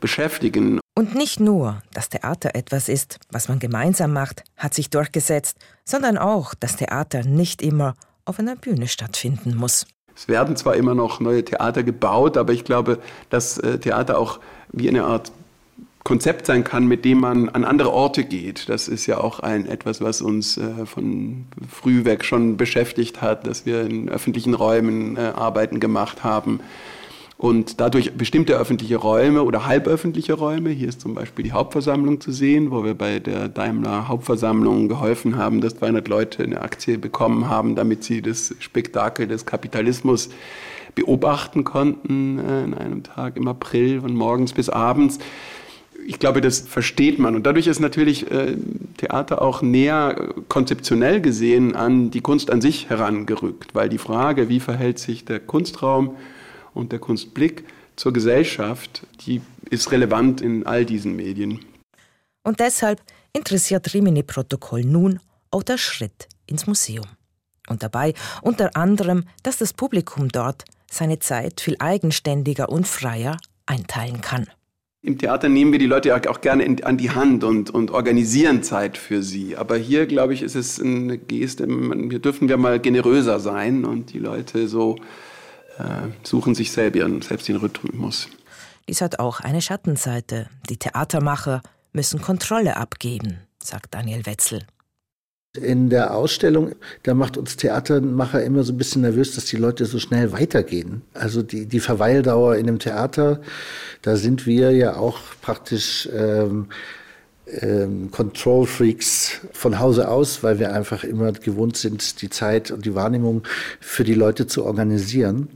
beschäftigen. 0.00 0.80
Und 0.94 1.14
nicht 1.14 1.40
nur, 1.40 1.82
dass 1.92 2.08
Theater 2.08 2.54
etwas 2.54 2.88
ist, 2.88 3.18
was 3.30 3.48
man 3.48 3.58
gemeinsam 3.58 4.14
macht, 4.14 4.44
hat 4.56 4.72
sich 4.72 4.88
durchgesetzt, 4.88 5.58
sondern 5.84 6.16
auch, 6.16 6.54
dass 6.54 6.76
Theater 6.76 7.24
nicht 7.24 7.60
immer 7.60 7.94
auf 8.24 8.38
einer 8.38 8.56
Bühne 8.56 8.88
stattfinden 8.88 9.54
muss. 9.56 9.86
Es 10.16 10.28
werden 10.28 10.56
zwar 10.56 10.76
immer 10.76 10.94
noch 10.94 11.20
neue 11.20 11.44
Theater 11.44 11.82
gebaut, 11.82 12.38
aber 12.38 12.54
ich 12.54 12.64
glaube, 12.64 12.98
dass 13.28 13.58
äh, 13.58 13.78
Theater 13.78 14.18
auch 14.18 14.40
wie 14.72 14.88
eine 14.88 15.04
Art 15.04 15.32
Konzept 16.04 16.46
sein 16.46 16.64
kann, 16.64 16.86
mit 16.86 17.04
dem 17.04 17.20
man 17.20 17.48
an 17.48 17.64
andere 17.64 17.92
Orte 17.92 18.24
geht. 18.24 18.68
Das 18.68 18.88
ist 18.88 19.06
ja 19.06 19.18
auch 19.18 19.40
ein 19.40 19.66
etwas, 19.66 20.00
was 20.00 20.20
uns 20.20 20.56
äh, 20.56 20.84
von 20.84 21.46
früh 21.68 22.04
weg 22.04 22.24
schon 22.24 22.56
beschäftigt 22.56 23.22
hat, 23.22 23.46
dass 23.46 23.66
wir 23.66 23.82
in 23.82 24.08
öffentlichen 24.08 24.54
Räumen 24.54 25.16
äh, 25.16 25.20
Arbeiten 25.20 25.78
gemacht 25.78 26.24
haben 26.24 26.60
und 27.42 27.80
dadurch 27.80 28.12
bestimmte 28.12 28.56
öffentliche 28.56 28.94
Räume 28.96 29.42
oder 29.42 29.66
halböffentliche 29.66 30.34
Räume, 30.34 30.70
hier 30.70 30.88
ist 30.88 31.00
zum 31.00 31.14
Beispiel 31.14 31.42
die 31.42 31.50
Hauptversammlung 31.50 32.20
zu 32.20 32.30
sehen, 32.30 32.70
wo 32.70 32.84
wir 32.84 32.94
bei 32.94 33.18
der 33.18 33.48
Daimler 33.48 34.06
Hauptversammlung 34.06 34.88
geholfen 34.88 35.36
haben, 35.36 35.60
dass 35.60 35.76
200 35.76 36.06
Leute 36.06 36.44
eine 36.44 36.60
Aktie 36.60 36.98
bekommen 36.98 37.48
haben, 37.48 37.74
damit 37.74 38.04
sie 38.04 38.22
das 38.22 38.54
Spektakel 38.60 39.26
des 39.26 39.44
Kapitalismus 39.44 40.30
beobachten 40.94 41.64
konnten 41.64 42.38
äh, 42.38 42.62
in 42.62 42.74
einem 42.74 43.02
Tag 43.02 43.36
im 43.36 43.48
April 43.48 44.02
von 44.02 44.14
morgens 44.14 44.52
bis 44.52 44.68
abends 44.68 45.18
ich 46.06 46.18
glaube, 46.18 46.40
das 46.40 46.60
versteht 46.60 47.18
man. 47.18 47.34
Und 47.34 47.44
dadurch 47.44 47.66
ist 47.66 47.80
natürlich 47.80 48.30
äh, 48.30 48.56
Theater 48.96 49.42
auch 49.42 49.62
näher 49.62 50.16
äh, 50.18 50.40
konzeptionell 50.48 51.20
gesehen 51.20 51.74
an 51.74 52.10
die 52.10 52.20
Kunst 52.20 52.50
an 52.50 52.60
sich 52.60 52.88
herangerückt, 52.90 53.74
weil 53.74 53.88
die 53.88 53.98
Frage, 53.98 54.48
wie 54.48 54.60
verhält 54.60 54.98
sich 54.98 55.24
der 55.24 55.40
Kunstraum 55.40 56.16
und 56.74 56.92
der 56.92 56.98
Kunstblick 56.98 57.64
zur 57.96 58.12
Gesellschaft, 58.12 59.06
die 59.26 59.40
ist 59.70 59.92
relevant 59.92 60.40
in 60.40 60.66
all 60.66 60.84
diesen 60.84 61.16
Medien. 61.16 61.60
Und 62.42 62.60
deshalb 62.60 63.00
interessiert 63.32 63.92
Rimini-Protokoll 63.94 64.84
nun 64.84 65.20
auch 65.50 65.62
der 65.62 65.78
Schritt 65.78 66.28
ins 66.46 66.66
Museum. 66.66 67.06
Und 67.68 67.82
dabei 67.82 68.14
unter 68.42 68.76
anderem, 68.76 69.24
dass 69.42 69.58
das 69.58 69.72
Publikum 69.72 70.28
dort 70.28 70.64
seine 70.90 71.20
Zeit 71.20 71.60
viel 71.60 71.76
eigenständiger 71.78 72.68
und 72.68 72.88
freier 72.88 73.36
einteilen 73.66 74.20
kann. 74.20 74.46
Im 75.04 75.18
Theater 75.18 75.48
nehmen 75.48 75.72
wir 75.72 75.80
die 75.80 75.86
Leute 75.86 76.16
auch 76.30 76.40
gerne 76.40 76.62
in, 76.62 76.84
an 76.84 76.96
die 76.96 77.10
Hand 77.10 77.42
und, 77.42 77.70
und 77.70 77.90
organisieren 77.90 78.62
Zeit 78.62 78.96
für 78.96 79.20
sie. 79.24 79.56
Aber 79.56 79.76
hier, 79.76 80.06
glaube 80.06 80.32
ich, 80.32 80.42
ist 80.42 80.54
es 80.54 80.80
eine 80.80 81.18
Geste, 81.18 81.66
hier 81.66 82.20
dürfen 82.20 82.48
wir 82.48 82.56
mal 82.56 82.78
generöser 82.78 83.40
sein 83.40 83.84
und 83.84 84.12
die 84.12 84.20
Leute 84.20 84.68
so 84.68 84.96
äh, 85.78 86.08
suchen 86.22 86.54
sich 86.54 86.70
selber, 86.70 87.08
selbst 87.20 87.48
den 87.48 87.56
Rhythmus. 87.56 88.28
Dies 88.88 89.00
hat 89.00 89.18
auch 89.18 89.40
eine 89.40 89.60
Schattenseite. 89.60 90.48
Die 90.70 90.76
Theatermacher 90.76 91.62
müssen 91.92 92.22
Kontrolle 92.22 92.76
abgeben, 92.76 93.38
sagt 93.58 93.94
Daniel 93.94 94.24
Wetzel. 94.24 94.66
In 95.60 95.90
der 95.90 96.14
Ausstellung, 96.14 96.74
da 97.02 97.12
macht 97.12 97.36
uns 97.36 97.58
Theatermacher 97.58 98.42
immer 98.42 98.62
so 98.62 98.72
ein 98.72 98.78
bisschen 98.78 99.02
nervös, 99.02 99.34
dass 99.34 99.44
die 99.44 99.58
Leute 99.58 99.84
so 99.84 99.98
schnell 99.98 100.32
weitergehen. 100.32 101.02
Also 101.12 101.42
die, 101.42 101.66
die 101.66 101.80
Verweildauer 101.80 102.56
in 102.56 102.66
dem 102.66 102.78
Theater, 102.78 103.42
da 104.00 104.16
sind 104.16 104.46
wir 104.46 104.70
ja 104.70 104.96
auch 104.96 105.18
praktisch 105.42 106.08
ähm, 106.10 106.68
ähm, 107.46 108.10
Control 108.10 108.66
Freaks 108.66 109.40
von 109.52 109.78
Hause 109.78 110.08
aus, 110.08 110.42
weil 110.42 110.58
wir 110.58 110.72
einfach 110.72 111.04
immer 111.04 111.32
gewohnt 111.32 111.76
sind, 111.76 112.22
die 112.22 112.30
Zeit 112.30 112.70
und 112.70 112.86
die 112.86 112.94
Wahrnehmung 112.94 113.42
für 113.78 114.04
die 114.04 114.14
Leute 114.14 114.46
zu 114.46 114.64
organisieren. 114.64 115.48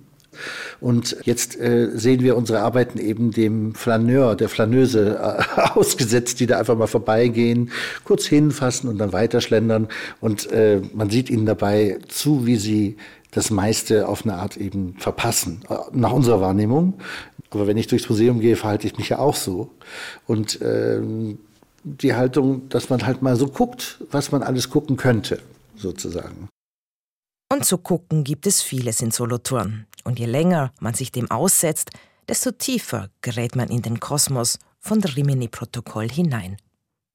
Und 0.81 1.17
jetzt 1.25 1.59
äh, 1.59 1.91
sehen 1.95 2.23
wir 2.23 2.37
unsere 2.37 2.61
Arbeiten 2.61 2.99
eben 2.99 3.31
dem 3.31 3.75
Flaneur, 3.75 4.37
der 4.37 4.49
Flaneuse 4.49 5.19
äh, 5.21 5.61
ausgesetzt, 5.75 6.41
die 6.41 6.47
da 6.47 6.59
einfach 6.59 6.77
mal 6.77 6.87
vorbeigehen, 6.87 7.71
kurz 8.05 8.27
hinfassen 8.27 8.89
und 8.89 8.99
dann 8.99 9.13
weiterschlendern. 9.13 9.89
Und 10.21 10.51
äh, 10.53 10.81
man 10.95 11.11
sieht 11.11 11.31
ihnen 11.31 11.47
dabei 11.47 11.99
zu, 12.09 12.47
wie 12.47 12.57
sie 12.57 12.97
das 13.31 13.51
meiste 13.51 14.09
auf 14.09 14.25
eine 14.25 14.35
Art 14.35 14.57
eben 14.57 14.95
verpassen, 14.99 15.61
äh, 15.69 15.75
nach 15.93 16.13
unserer 16.13 16.41
Wahrnehmung. 16.41 16.95
Aber 17.51 17.67
wenn 17.67 17.77
ich 17.77 17.87
durchs 17.87 18.09
Museum 18.09 18.41
gehe, 18.41 18.57
verhalte 18.57 18.87
ich 18.87 18.99
mich 18.99 19.09
ja 19.09 19.19
auch 19.19 19.37
so. 19.37 19.71
Und 20.27 20.59
ähm, 20.63 21.39
die 21.85 22.15
Haltung, 22.15 22.69
dass 22.69 22.91
man 22.91 23.07
halt 23.07 23.23
mal 23.23 23.37
so 23.37 23.47
guckt, 23.47 24.03
was 24.11 24.33
man 24.33 24.43
alles 24.43 24.71
gucken 24.71 24.97
könnte, 24.97 25.41
sozusagen. 25.77 26.49
Und 27.53 27.65
zu 27.65 27.79
gucken 27.79 28.25
gibt 28.25 28.47
es 28.47 28.61
vieles 28.61 29.01
in 29.01 29.13
Solothurn. 29.13 29.87
Und 30.07 30.21
je 30.21 30.27
länger 30.27 30.73
man 30.79 30.95
sich 30.95 31.11
dem 31.11 31.29
aussetzt, 31.33 31.91
desto 32.29 32.53
tiefer 32.53 33.11
gerät 33.23 33.57
man 33.57 33.69
in 33.69 33.83
den 33.83 33.99
Kosmos 33.99 34.61
von 34.79 35.03
Rimini-Protokoll 35.03 36.09
hinein. 36.09 36.59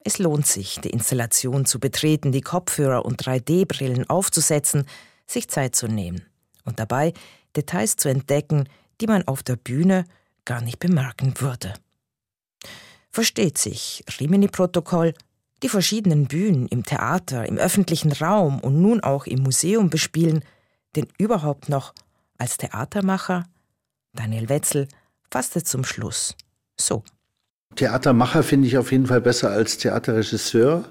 Es 0.00 0.18
lohnt 0.18 0.46
sich, 0.46 0.78
die 0.78 0.90
Installation 0.90 1.64
zu 1.64 1.80
betreten, 1.80 2.32
die 2.32 2.42
Kopfhörer 2.42 3.06
und 3.06 3.24
3D-Brillen 3.24 4.10
aufzusetzen, 4.10 4.84
sich 5.26 5.48
Zeit 5.48 5.74
zu 5.74 5.88
nehmen 5.88 6.26
und 6.66 6.80
dabei 6.80 7.14
Details 7.56 7.96
zu 7.96 8.10
entdecken, 8.10 8.68
die 9.00 9.06
man 9.06 9.26
auf 9.26 9.42
der 9.42 9.56
Bühne 9.56 10.04
gar 10.44 10.60
nicht 10.60 10.78
bemerken 10.78 11.32
würde. 11.40 11.72
Versteht 13.10 13.56
sich 13.56 14.04
Rimini-Protokoll 14.20 15.14
die 15.62 15.70
verschiedenen 15.70 16.26
Bühnen 16.26 16.68
im 16.68 16.84
Theater, 16.84 17.46
im 17.46 17.56
öffentlichen 17.56 18.12
Raum 18.12 18.60
und 18.60 18.82
nun 18.82 19.00
auch 19.00 19.24
im 19.24 19.42
Museum 19.42 19.88
bespielen, 19.88 20.44
denn 20.94 21.06
überhaupt 21.16 21.70
noch 21.70 21.94
als 22.38 22.56
Theatermacher? 22.56 23.44
Daniel 24.12 24.48
Wetzel 24.48 24.88
fasste 25.30 25.62
zum 25.62 25.84
Schluss 25.84 26.36
so. 26.78 27.02
Theatermacher 27.76 28.42
finde 28.42 28.68
ich 28.68 28.76
auf 28.76 28.92
jeden 28.92 29.06
Fall 29.06 29.20
besser 29.20 29.50
als 29.50 29.78
Theaterregisseur. 29.78 30.84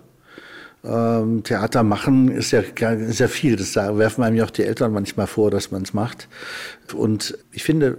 Ähm, 0.84 1.44
Theater 1.44 1.84
machen 1.84 2.30
ist 2.30 2.52
ja, 2.52 2.62
ist 2.62 3.20
ja 3.20 3.28
viel. 3.28 3.56
Das 3.56 3.76
werfen 3.76 4.24
einem 4.24 4.36
ja 4.38 4.46
auch 4.46 4.52
die 4.52 4.64
Eltern 4.64 4.92
manchmal 4.92 5.28
vor, 5.28 5.52
dass 5.52 5.70
man 5.72 5.84
es 5.84 5.94
macht. 5.94 6.28
Und 6.94 7.38
ich 7.52 7.64
finde, 7.64 7.98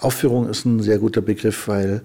Aufführung 0.00 0.48
ist 0.48 0.64
ein 0.64 0.82
sehr 0.82 0.98
guter 0.98 1.20
Begriff, 1.20 1.68
weil 1.68 2.02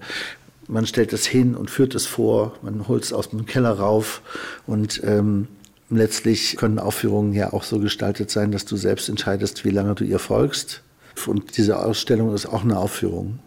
man 0.68 0.86
stellt 0.86 1.12
es 1.12 1.26
hin 1.26 1.56
und 1.56 1.70
führt 1.70 1.94
es 1.94 2.06
vor, 2.06 2.54
man 2.62 2.86
holt 2.86 3.02
es 3.02 3.12
aus 3.12 3.30
dem 3.30 3.46
Keller 3.46 3.78
rauf 3.78 4.22
und 4.66 5.02
ähm, 5.04 5.48
letztlich 5.96 6.56
können 6.56 6.78
Aufführungen 6.78 7.32
ja 7.32 7.52
auch 7.52 7.62
so 7.62 7.78
gestaltet 7.78 8.30
sein, 8.30 8.52
dass 8.52 8.64
du 8.64 8.76
selbst 8.76 9.08
entscheidest, 9.08 9.64
wie 9.64 9.70
lange 9.70 9.94
du 9.94 10.04
ihr 10.04 10.18
folgst. 10.18 10.82
Und 11.26 11.56
diese 11.56 11.78
Ausstellung 11.78 12.34
ist 12.34 12.46
auch 12.46 12.64
eine 12.64 12.78
Aufführung. 12.78 13.38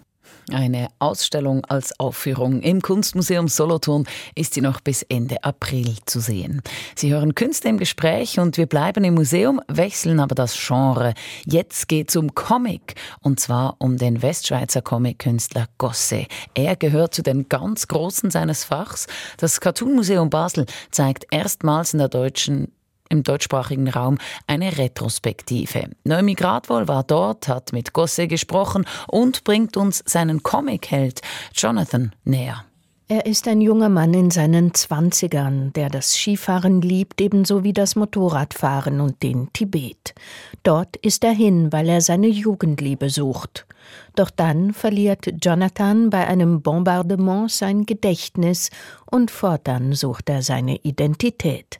Eine 0.51 0.89
Ausstellung 0.99 1.65
als 1.65 1.99
Aufführung 1.99 2.61
im 2.61 2.81
Kunstmuseum 2.81 3.47
Solothurn 3.47 4.05
ist 4.35 4.53
sie 4.53 4.61
noch 4.61 4.79
bis 4.79 5.01
Ende 5.01 5.43
April 5.43 5.95
zu 6.05 6.19
sehen. 6.19 6.61
Sie 6.95 7.11
hören 7.11 7.33
Künste 7.33 7.67
im 7.67 7.79
Gespräch 7.79 8.39
und 8.39 8.57
wir 8.57 8.67
bleiben 8.67 9.03
im 9.03 9.15
Museum, 9.15 9.59
wechseln 9.67 10.19
aber 10.19 10.35
das 10.35 10.55
Genre. 10.55 11.15
Jetzt 11.45 11.87
geht 11.87 12.09
es 12.09 12.15
um 12.15 12.35
Comic 12.35 12.93
und 13.21 13.39
zwar 13.39 13.75
um 13.79 13.97
den 13.97 14.21
Westschweizer 14.21 14.83
Comic-Künstler 14.83 15.65
Gosse. 15.79 16.27
Er 16.53 16.75
gehört 16.75 17.15
zu 17.15 17.23
den 17.23 17.49
ganz 17.49 17.87
Großen 17.87 18.29
seines 18.29 18.63
Fachs. 18.63 19.07
Das 19.37 19.59
Cartoon 19.59 19.95
Museum 19.95 20.29
Basel 20.29 20.67
zeigt 20.91 21.25
erstmals 21.31 21.93
in 21.93 21.99
der 21.99 22.09
deutschen 22.09 22.71
im 23.09 23.23
deutschsprachigen 23.23 23.89
Raum 23.89 24.17
eine 24.47 24.77
Retrospektive. 24.77 25.89
Noemi 26.03 26.33
Gradwohl 26.33 26.87
war 26.87 27.03
dort, 27.03 27.47
hat 27.47 27.73
mit 27.73 27.93
Gosse 27.93 28.27
gesprochen 28.27 28.85
und 29.07 29.43
bringt 29.43 29.77
uns 29.77 30.03
seinen 30.05 30.43
Comicheld 30.43 31.21
Jonathan 31.53 32.13
näher. 32.23 32.65
Er 33.07 33.27
ist 33.27 33.47
ein 33.47 33.61
junger 33.61 33.89
Mann 33.89 34.15
in 34.15 34.31
seinen 34.31 34.73
Zwanzigern, 34.73 35.71
der 35.73 35.89
das 35.89 36.15
Skifahren 36.15 36.81
liebt, 36.81 37.21
ebenso 37.21 37.63
wie 37.63 37.71
das 37.71 37.95
Motorradfahren 37.95 38.99
und 38.99 39.21
den 39.21 39.53
Tibet. 39.53 40.15
Dort 40.63 40.95
ist 40.97 41.23
er 41.23 41.33
hin, 41.33 41.71
weil 41.71 41.87
er 41.87 42.01
seine 42.01 42.25
Jugendliebe 42.25 43.11
sucht. 43.11 43.67
Doch 44.15 44.31
dann 44.31 44.73
verliert 44.73 45.31
Jonathan 45.39 46.09
bei 46.09 46.25
einem 46.25 46.63
Bombardement 46.63 47.51
sein 47.51 47.85
Gedächtnis 47.85 48.71
und 49.05 49.29
fortan 49.29 49.93
sucht 49.93 50.27
er 50.31 50.41
seine 50.41 50.77
Identität. 50.77 51.79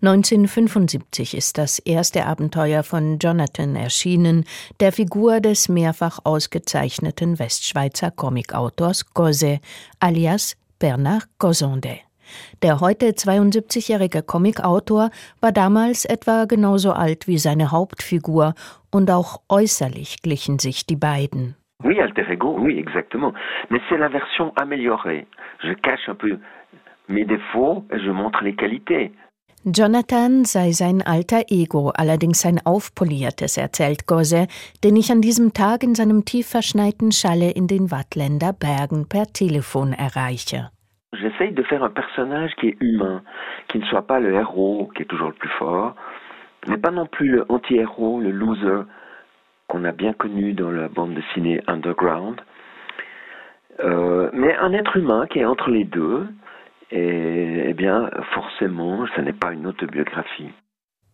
1975 0.00 1.36
ist 1.36 1.58
das 1.58 1.80
erste 1.80 2.24
Abenteuer 2.24 2.84
von 2.84 3.18
Jonathan 3.18 3.74
erschienen, 3.74 4.44
der 4.78 4.92
Figur 4.92 5.40
des 5.40 5.68
mehrfach 5.68 6.20
ausgezeichneten 6.22 7.40
Westschweizer 7.40 8.12
Comicautors 8.12 9.12
Gose, 9.12 9.58
alias 9.98 10.56
Bernard 10.78 11.26
Gosonde. 11.40 11.98
Der 12.62 12.80
heute 12.80 13.06
72-jährige 13.06 14.22
Comicautor 14.22 15.10
war 15.40 15.50
damals 15.50 16.04
etwa 16.04 16.44
genauso 16.44 16.92
alt 16.92 17.26
wie 17.26 17.38
seine 17.38 17.72
Hauptfigur 17.72 18.54
und 18.92 19.10
auch 19.10 19.40
äußerlich 19.48 20.22
glichen 20.22 20.60
sich 20.60 20.86
die 20.86 20.94
beiden. 20.94 21.56
Oui, 21.82 22.00
alter 22.00 22.28
ego, 22.28 22.56
oui, 22.56 22.78
exactement. 22.78 23.34
Mais 23.68 23.80
c'est 23.88 23.98
la 23.98 24.10
version 24.10 24.52
améliorée. 24.54 25.26
Je 25.60 25.74
cache 25.74 26.08
un 26.08 26.14
peu 26.14 26.38
mes 27.08 27.24
défauts 27.24 27.84
et 27.90 27.98
je 27.98 28.10
montre 28.12 28.44
les 28.44 28.54
qualités. 28.54 29.12
Jonathan 29.64 30.44
sei 30.44 30.70
sein 30.70 31.02
alter 31.02 31.42
Ego, 31.50 31.90
allerdings 31.90 32.46
ein 32.46 32.60
aufpoliertes, 32.64 33.56
erzählt 33.56 34.06
Gose, 34.06 34.46
den 34.84 34.94
ich 34.94 35.10
an 35.10 35.20
diesem 35.20 35.52
Tag 35.52 35.82
in 35.82 35.96
seinem 35.96 36.24
tief 36.24 36.46
verschneiten 36.48 37.10
Schalle 37.10 37.50
in 37.50 37.66
den 37.66 37.90
Wattländer 37.90 38.52
Bergen 38.52 39.08
per 39.08 39.26
Telefon 39.32 39.92
erreiche. 39.92 40.70
J'essaye 41.12 41.52
de 41.52 41.64
faire 41.64 41.82
un 41.82 41.90
personnage 41.90 42.54
qui 42.60 42.68
est 42.68 42.80
humain, 42.80 43.22
qui 43.68 43.78
ne 43.78 43.84
soit 43.86 44.06
pas 44.06 44.20
le 44.20 44.32
héros, 44.34 44.90
qui 44.94 45.02
est 45.02 45.06
toujours 45.06 45.28
le 45.28 45.34
plus 45.34 45.50
fort, 45.58 45.96
mais 46.68 46.76
pas 46.76 46.92
non 46.92 47.06
plus 47.06 47.28
le 47.28 47.44
anti-héros, 47.48 48.20
le 48.20 48.30
loser 48.30 48.84
qu'on 49.66 49.84
a 49.84 49.92
bien 49.92 50.12
connu 50.12 50.52
dans 50.52 50.70
la 50.70 50.88
bande 50.88 51.14
dessinée 51.14 51.60
Underground, 51.66 52.40
euh, 53.80 54.30
mais 54.32 54.54
un 54.56 54.72
être 54.72 54.96
humain 54.96 55.26
qui 55.26 55.40
est 55.40 55.44
entre 55.44 55.70
les 55.70 55.84
deux, 55.84 56.28
eh 56.90 57.74
bien 57.74 58.10
forcément, 58.34 59.06
ce 59.14 59.20
n'est 59.20 59.38
pas 59.38 59.52
une 59.52 59.66
autobiographie. 59.66 60.52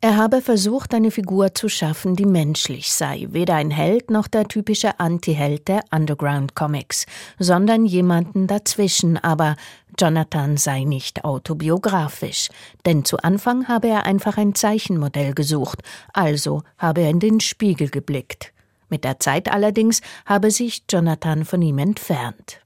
Er 0.05 0.19
habe 0.19 0.43
versucht, 0.43 0.93
eine 0.93 1.11
Figur 1.11 1.55
zu 1.55 1.71
schaffen, 1.71 2.15
die 2.15 2.27
menschlich 2.27 2.93
sei, 2.93 3.27
weder 3.31 3.55
ein 3.55 3.71
Held 3.71 4.11
noch 4.11 4.29
der 4.29 4.47
typische 4.47 5.01
Anti-Held 5.01 5.67
der 5.67 5.81
Underground 5.91 6.55
Comics, 6.55 7.07
sondern 7.39 7.87
jemanden 7.87 8.47
dazwischen, 8.47 9.17
aber 9.17 9.57
Jonathan 9.99 10.59
sei 10.59 10.85
nicht 10.85 11.25
autobiografisch, 11.25 12.51
denn 12.85 13.07
zu 13.07 13.17
Anfang 13.17 13.67
habe 13.67 13.89
er 13.89 14.05
einfach 14.05 14.37
ein 14.37 14.55
Zeichenmodell 14.55 15.33
gesucht, 15.33 15.81
also 16.13 16.61
habe 16.77 17.01
er 17.01 17.09
in 17.09 17.21
den 17.21 17.41
Spiegel 17.41 17.89
geblickt. 17.89 18.53
Mit 18.91 19.05
der 19.05 19.21
Zeit 19.21 19.51
allerdings 19.51 20.03
habe 20.27 20.51
sich 20.51 20.83
Jonathan 20.91 21.47
von 21.47 21.63
ihm 21.63 21.79
entfernt. 21.79 22.61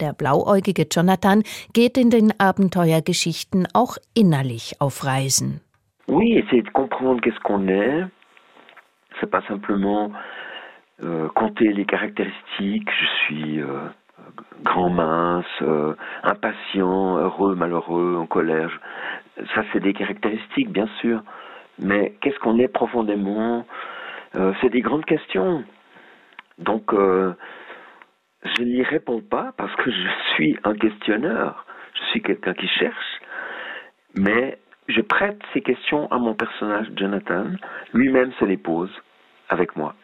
Der 0.00 0.12
blauäugige 0.12 0.86
Jonathan 0.90 1.42
geht 1.72 1.98
in 1.98 2.10
den 2.10 2.32
Abenteuergeschichten 2.38 3.66
auch 3.74 3.96
innerlich 4.14 4.76
auf 4.80 5.04
Reisen. 5.04 5.60
Oui, 6.08 6.38
essayer 6.38 6.62
de 6.62 6.70
comprendre 6.70 7.20
qu'est-ce 7.20 7.40
qu'on 7.40 7.68
est. 7.68 8.06
C'est 9.20 9.30
pas 9.30 9.42
simplement 9.48 10.10
euh, 11.02 11.28
compter 11.34 11.72
les 11.72 11.84
caractéristiques. 11.84 12.88
Je 12.90 13.06
suis 13.24 13.60
euh, 13.60 13.88
grand, 14.62 14.90
mince, 14.90 15.44
euh, 15.62 15.94
impatient, 16.22 17.18
heureux, 17.18 17.54
malheureux, 17.54 18.16
en 18.18 18.26
colère. 18.26 18.70
Ça, 19.54 19.62
c'est 19.72 19.80
des 19.80 19.92
caractéristiques, 19.92 20.70
bien 20.70 20.88
sûr. 21.00 21.22
Mais 21.78 22.14
qu'est-ce 22.20 22.38
qu'on 22.40 22.58
est 22.58 22.68
profondément 22.68 23.64
euh, 24.34 24.52
C'est 24.60 24.70
des 24.70 24.80
grandes 24.80 25.04
questions. 25.04 25.64
Donc, 26.58 26.92
euh, 26.92 27.34
je 28.42 28.62
n'y 28.62 28.82
réponds 28.82 29.22
pas 29.22 29.52
parce 29.56 29.74
que 29.76 29.90
je 29.90 30.08
suis 30.34 30.58
un 30.64 30.74
questionneur. 30.74 31.64
Je 31.94 32.04
suis 32.10 32.22
quelqu'un 32.22 32.54
qui 32.54 32.68
cherche. 32.68 33.20
Mais 34.14 34.58
je 34.88 35.00
prête 35.00 35.38
ces 35.52 35.60
questions 35.60 36.10
à 36.10 36.18
mon 36.18 36.34
personnage 36.34 36.88
Jonathan. 36.96 37.46
Lui-même 37.92 38.32
se 38.38 38.44
les 38.44 38.56
pose 38.56 38.90
avec 39.48 39.76
moi. 39.76 39.94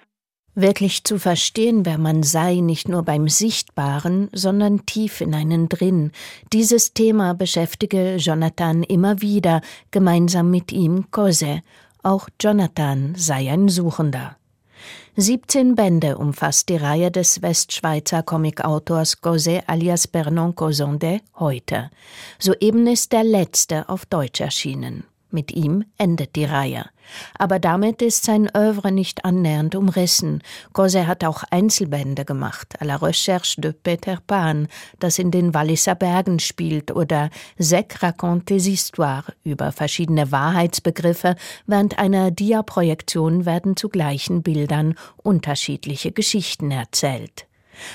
Wirklich 0.56 1.02
zu 1.02 1.18
verstehen, 1.18 1.84
wer 1.84 1.98
man 1.98 2.22
sei, 2.22 2.60
nicht 2.60 2.88
nur 2.88 3.02
beim 3.02 3.26
Sichtbaren, 3.26 4.28
sondern 4.32 4.86
tief 4.86 5.20
in 5.20 5.34
einen 5.34 5.68
drin. 5.68 6.12
Dieses 6.52 6.94
Thema 6.94 7.34
beschäftige 7.34 8.18
Jonathan 8.18 8.84
immer 8.84 9.20
wieder, 9.20 9.62
gemeinsam 9.90 10.52
mit 10.52 10.70
ihm 10.70 11.10
Cose. 11.10 11.62
Auch 12.04 12.28
Jonathan 12.40 13.14
sei 13.16 13.50
ein 13.50 13.68
Suchender. 13.68 14.36
17 15.16 15.76
Bände 15.76 16.18
umfasst 16.18 16.68
die 16.68 16.76
Reihe 16.76 17.12
des 17.12 17.40
Westschweizer 17.40 18.24
Comicautors 18.24 19.20
Gose 19.20 19.62
alias 19.68 20.08
Bernon 20.08 20.56
Cosonde 20.56 21.20
heute. 21.38 21.90
Soeben 22.40 22.88
ist 22.88 23.12
der 23.12 23.22
letzte 23.22 23.88
auf 23.88 24.06
Deutsch 24.06 24.40
erschienen. 24.40 25.04
Mit 25.30 25.52
ihm 25.52 25.84
endet 25.98 26.34
die 26.34 26.44
Reihe. 26.44 26.86
Aber 27.38 27.58
damit 27.58 28.00
ist 28.02 28.24
sein 28.24 28.48
Övre 28.56 28.90
nicht 28.90 29.24
annähernd 29.24 29.74
umrissen. 29.74 30.42
Gose 30.72 31.06
hat 31.06 31.24
auch 31.24 31.44
Einzelbände 31.50 32.24
gemacht, 32.24 32.80
à 32.80 32.84
la 32.84 32.96
recherche 32.96 33.60
de 33.60 33.72
Peter 33.72 34.18
Pan, 34.26 34.68
das 35.00 35.18
in 35.18 35.30
den 35.30 35.54
Walliser 35.54 35.94
Bergen 35.94 36.38
spielt, 36.40 36.90
oder 36.90 37.30
Sec 37.58 38.02
raconte 38.02 38.54
des 38.54 38.66
histoires 38.66 39.32
über 39.42 39.72
verschiedene 39.72 40.30
Wahrheitsbegriffe. 40.30 41.36
Während 41.66 41.98
einer 41.98 42.30
Diaprojektion 42.30 43.46
werden 43.46 43.76
zu 43.76 43.88
gleichen 43.88 44.42
Bildern 44.42 44.94
unterschiedliche 45.16 46.12
Geschichten 46.12 46.70
erzählt. 46.70 47.46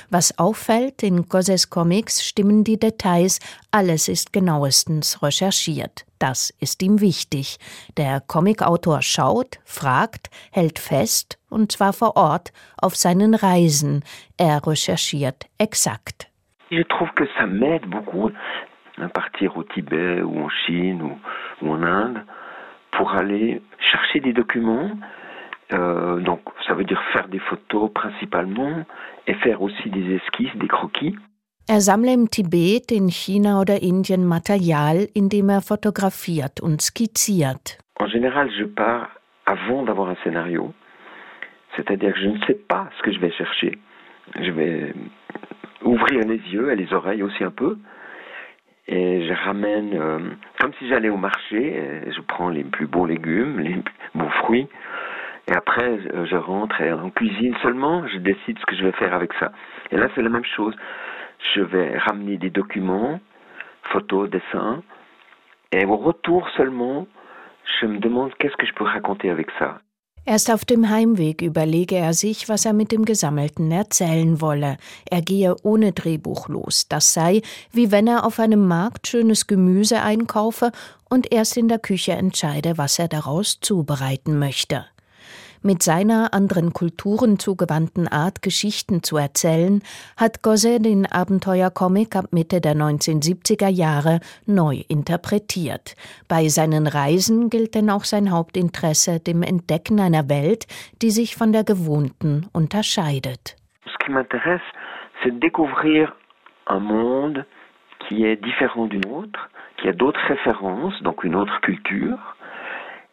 Was 0.10 0.38
auffällt, 0.38 1.04
in 1.04 1.28
Gosses 1.30 1.70
Comics 1.70 2.24
stimmen 2.24 2.63
die 2.63 2.80
Details, 2.80 3.39
alles 3.72 4.08
ist 4.08 4.34
genauestens 4.34 5.22
recherchiert. 5.22 6.06
Das 6.20 6.50
ist 6.60 6.84
ihm 6.84 7.00
wichtig. 7.00 7.58
Der 7.98 8.22
Comicautor 8.22 9.02
schaut, 9.02 9.60
fragt, 9.63 10.30
hält 10.52 10.80
fest, 10.80 11.39
und 11.50 11.72
zwar 11.72 11.94
vor 11.94 12.18
Ort, 12.18 12.52
auf 12.82 12.96
seinen 12.96 13.36
Reisen. 13.36 14.04
Er 14.38 14.65
recherchiert 14.68 15.46
exakt. 15.58 16.28
Je 16.70 16.84
trouve 16.84 17.10
que 17.15 17.26
ça 17.38 17.48
m'aide 17.48 17.88
beaucoup 17.89 18.32
à 19.02 19.10
partir 19.10 19.58
au 19.58 19.63
Tibet 19.63 20.22
ou 20.22 20.44
en 20.44 20.50
Chine 20.50 21.02
ou, 21.02 21.65
ou 21.65 21.72
en 21.72 21.84
Inde 21.84 22.22
pour 22.92 23.12
aller 23.12 23.62
chercher 23.80 24.20
des 24.20 24.34
documents 24.34 24.92
Euh, 25.71 26.19
donc 26.19 26.41
ça 26.67 26.73
veut 26.73 26.84
dire 26.84 27.01
faire 27.13 27.27
des 27.27 27.39
photos 27.39 27.91
principalement 27.93 28.86
et 29.27 29.36
faire 29.36 29.62
aussi 29.62 29.89
des 29.89 30.15
esquisses, 30.15 30.55
des 30.55 30.67
croquis. 30.67 31.15
Er 31.67 31.82
sammle 31.82 32.10
im 32.10 32.27
Tibet, 32.27 32.91
in 32.91 33.10
China 33.10 33.60
oder 33.62 33.84
Indien 33.84 34.25
Material, 34.25 35.08
indem 35.15 35.49
er 35.51 35.62
fotografiert 35.62 36.60
und 36.62 36.82
skizziert. 36.82 37.77
En 37.99 38.08
général, 38.08 38.49
je 38.58 38.63
pars 38.63 39.10
avant 39.45 39.84
d'avoir 39.84 40.10
un 40.10 40.15
scénario. 40.23 40.73
C'est-à-dire 41.75 42.13
que 42.13 42.19
je 42.19 42.27
ne 42.27 42.39
sais 42.47 42.55
pas 42.55 42.89
ce 42.97 43.03
que 43.03 43.12
je 43.12 43.19
vais 43.19 43.32
chercher. 43.32 43.77
Je 44.41 44.49
vais 44.49 44.93
ouvrir 45.84 46.25
les 46.25 46.41
yeux 46.51 46.71
et 46.71 46.75
les 46.75 46.91
oreilles 46.91 47.21
aussi 47.21 47.43
un 47.43 47.51
peu. 47.51 47.77
Et 48.88 49.27
je 49.27 49.34
ramène, 49.45 49.91
euh, 49.93 50.19
comme 50.60 50.73
si 50.79 50.88
j'allais 50.89 51.10
au 51.10 51.17
marché, 51.17 51.79
je 52.08 52.21
prends 52.21 52.49
les 52.49 52.63
plus 52.63 52.88
beaux 52.88 53.05
légumes, 53.05 53.60
les 53.60 53.75
plus 53.75 54.10
beaux 54.15 54.29
fruits, 54.41 54.67
Et 55.49 55.55
après, 55.55 55.99
je 56.29 56.35
rentre 56.35 56.79
et 56.79 56.93
en 56.93 57.09
cuisine 57.09 57.55
seulement, 57.63 58.07
je 58.07 58.19
décide 58.19 58.59
ce 58.59 58.65
que 58.67 58.75
je 58.75 58.83
vais 58.83 58.91
faire 58.91 59.15
avec 59.15 59.31
ça. 59.39 59.51
Et 59.89 59.97
là, 59.97 60.07
c'est 60.13 60.21
la 60.21 60.29
même 60.29 60.45
chose. 60.45 60.75
Je 61.55 61.62
vais 61.62 61.97
ramener 61.97 62.38
des 62.38 62.51
documents, 62.51 63.19
photos, 63.91 64.29
dessins. 64.29 64.83
Et 65.71 65.85
au 65.85 65.97
retour 65.97 66.47
seulement, 66.55 67.07
je 67.81 67.88
me 67.88 67.97
demande 67.97 68.31
qu'est-ce 68.38 68.57
que 68.57 68.67
je 68.67 68.73
peux 68.73 68.83
raconter 68.83 69.31
avec 69.31 69.47
ça. 69.57 69.79
Erst 70.25 70.51
auf 70.51 70.65
dem 70.65 70.88
Heimweg 70.88 71.41
überlege 71.41 71.95
er 71.95 72.13
sich, 72.13 72.47
was 72.49 72.65
er 72.65 72.73
mit 72.73 72.91
dem 72.91 73.03
Gesammelten 73.03 73.71
erzählen 73.71 74.41
wolle. 74.41 74.77
Er 75.09 75.23
gehe 75.23 75.55
ohne 75.63 75.93
Drehbuch 75.93 76.49
los. 76.49 76.88
Das 76.88 77.15
sei, 77.15 77.41
wie 77.71 77.91
wenn 77.91 78.05
er 78.05 78.23
auf 78.25 78.39
einem 78.39 78.67
Markt 78.67 79.07
schönes 79.07 79.47
Gemüse 79.47 80.03
einkaufe 80.03 80.71
und 81.09 81.31
erst 81.31 81.57
in 81.57 81.69
der 81.69 81.79
Küche 81.79 82.12
entscheide, 82.12 82.77
was 82.77 82.99
er 82.99 83.07
daraus 83.07 83.59
zubereiten 83.59 84.38
möchte. 84.38 84.85
Mit 85.62 85.84
seiner 85.84 86.34
anderen 86.34 86.72
Kulturen 86.72 87.38
zugewandten 87.38 88.08
Art, 88.08 88.41
Geschichten 88.41 89.04
zu 89.04 89.17
erzählen, 89.17 89.82
hat 90.15 90.41
Gosset 90.41 90.86
den 90.86 91.06
Abenteuercomic 91.06 92.15
ab 92.15 92.28
Mitte 92.32 92.62
der 92.62 92.76
1970er 92.76 93.67
Jahre 93.67 94.22
neu 94.45 94.84
interpretiert. 94.88 95.95
Bei 96.30 96.48
seinen 96.48 96.88
Reisen 96.88 97.50
gilt 97.50 97.76
denn 97.76 97.89
auch 97.89 98.06
sein 98.06 98.32
Hauptinteresse 98.32 99.19
dem 99.19 99.43
Entdecken 99.43 100.00
einer 100.00 100.30
Welt, 100.30 100.65
die 101.02 101.12
sich 101.12 101.36
von 101.36 101.52
der 101.52 101.65
gewohnten 101.65 102.48
unterscheidet. 102.54 103.58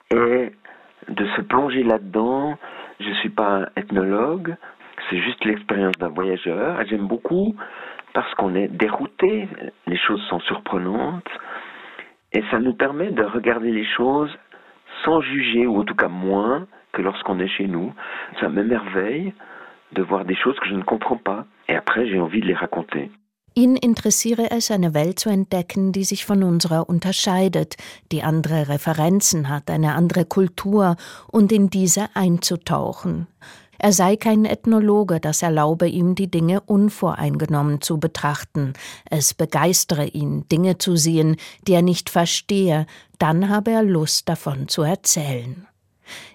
Ce 0.08 0.52
de 1.08 1.26
se 1.36 1.40
plonger 1.42 1.82
là-dedans. 1.82 2.56
Je 3.00 3.08
ne 3.08 3.14
suis 3.14 3.30
pas 3.30 3.68
ethnologue, 3.76 4.56
c'est 5.08 5.18
juste 5.18 5.44
l'expérience 5.44 5.96
d'un 5.98 6.08
voyageur. 6.08 6.84
J'aime 6.86 7.06
beaucoup 7.06 7.54
parce 8.14 8.32
qu'on 8.34 8.54
est 8.54 8.68
dérouté, 8.68 9.48
les 9.86 9.98
choses 9.98 10.22
sont 10.28 10.40
surprenantes 10.40 11.28
et 12.32 12.42
ça 12.50 12.58
nous 12.58 12.74
permet 12.74 13.10
de 13.10 13.22
regarder 13.22 13.70
les 13.70 13.84
choses 13.84 14.36
sans 15.04 15.20
juger, 15.20 15.66
ou 15.66 15.80
en 15.80 15.84
tout 15.84 15.94
cas 15.94 16.08
moins 16.08 16.66
que 16.92 17.02
lorsqu'on 17.02 17.38
est 17.38 17.48
chez 17.48 17.66
nous. 17.66 17.92
Ça 18.40 18.48
m'émerveille 18.48 19.32
de 19.92 20.02
voir 20.02 20.24
des 20.24 20.34
choses 20.34 20.58
que 20.58 20.68
je 20.68 20.74
ne 20.74 20.82
comprends 20.82 21.16
pas. 21.16 21.44
Et 21.68 21.76
après, 21.76 22.06
j'ai 22.06 22.20
envie 22.20 22.40
de 22.40 22.46
les 22.46 22.54
raconter. 22.54 23.10
Ihn 23.58 23.74
interessiere 23.74 24.50
es, 24.50 24.70
eine 24.70 24.92
Welt 24.92 25.18
zu 25.18 25.30
entdecken, 25.30 25.90
die 25.90 26.04
sich 26.04 26.26
von 26.26 26.42
unserer 26.42 26.90
unterscheidet, 26.90 27.76
die 28.12 28.22
andere 28.22 28.68
Referenzen 28.68 29.48
hat, 29.48 29.70
eine 29.70 29.94
andere 29.94 30.26
Kultur 30.26 30.96
und 31.28 31.50
in 31.52 31.70
diese 31.70 32.14
einzutauchen. 32.14 33.28
Er 33.78 33.94
sei 33.94 34.16
kein 34.16 34.44
Ethnologe, 34.44 35.20
das 35.20 35.40
erlaube 35.40 35.88
ihm, 35.88 36.14
die 36.14 36.30
Dinge 36.30 36.60
unvoreingenommen 36.60 37.80
zu 37.80 37.98
betrachten. 37.98 38.74
Es 39.08 39.32
begeistere 39.32 40.06
ihn, 40.06 40.46
Dinge 40.50 40.76
zu 40.76 40.96
sehen, 40.96 41.36
die 41.66 41.72
er 41.72 41.82
nicht 41.82 42.10
verstehe, 42.10 42.86
dann 43.18 43.48
habe 43.48 43.70
er 43.70 43.82
Lust 43.82 44.28
davon 44.28 44.68
zu 44.68 44.82
erzählen. 44.82 45.66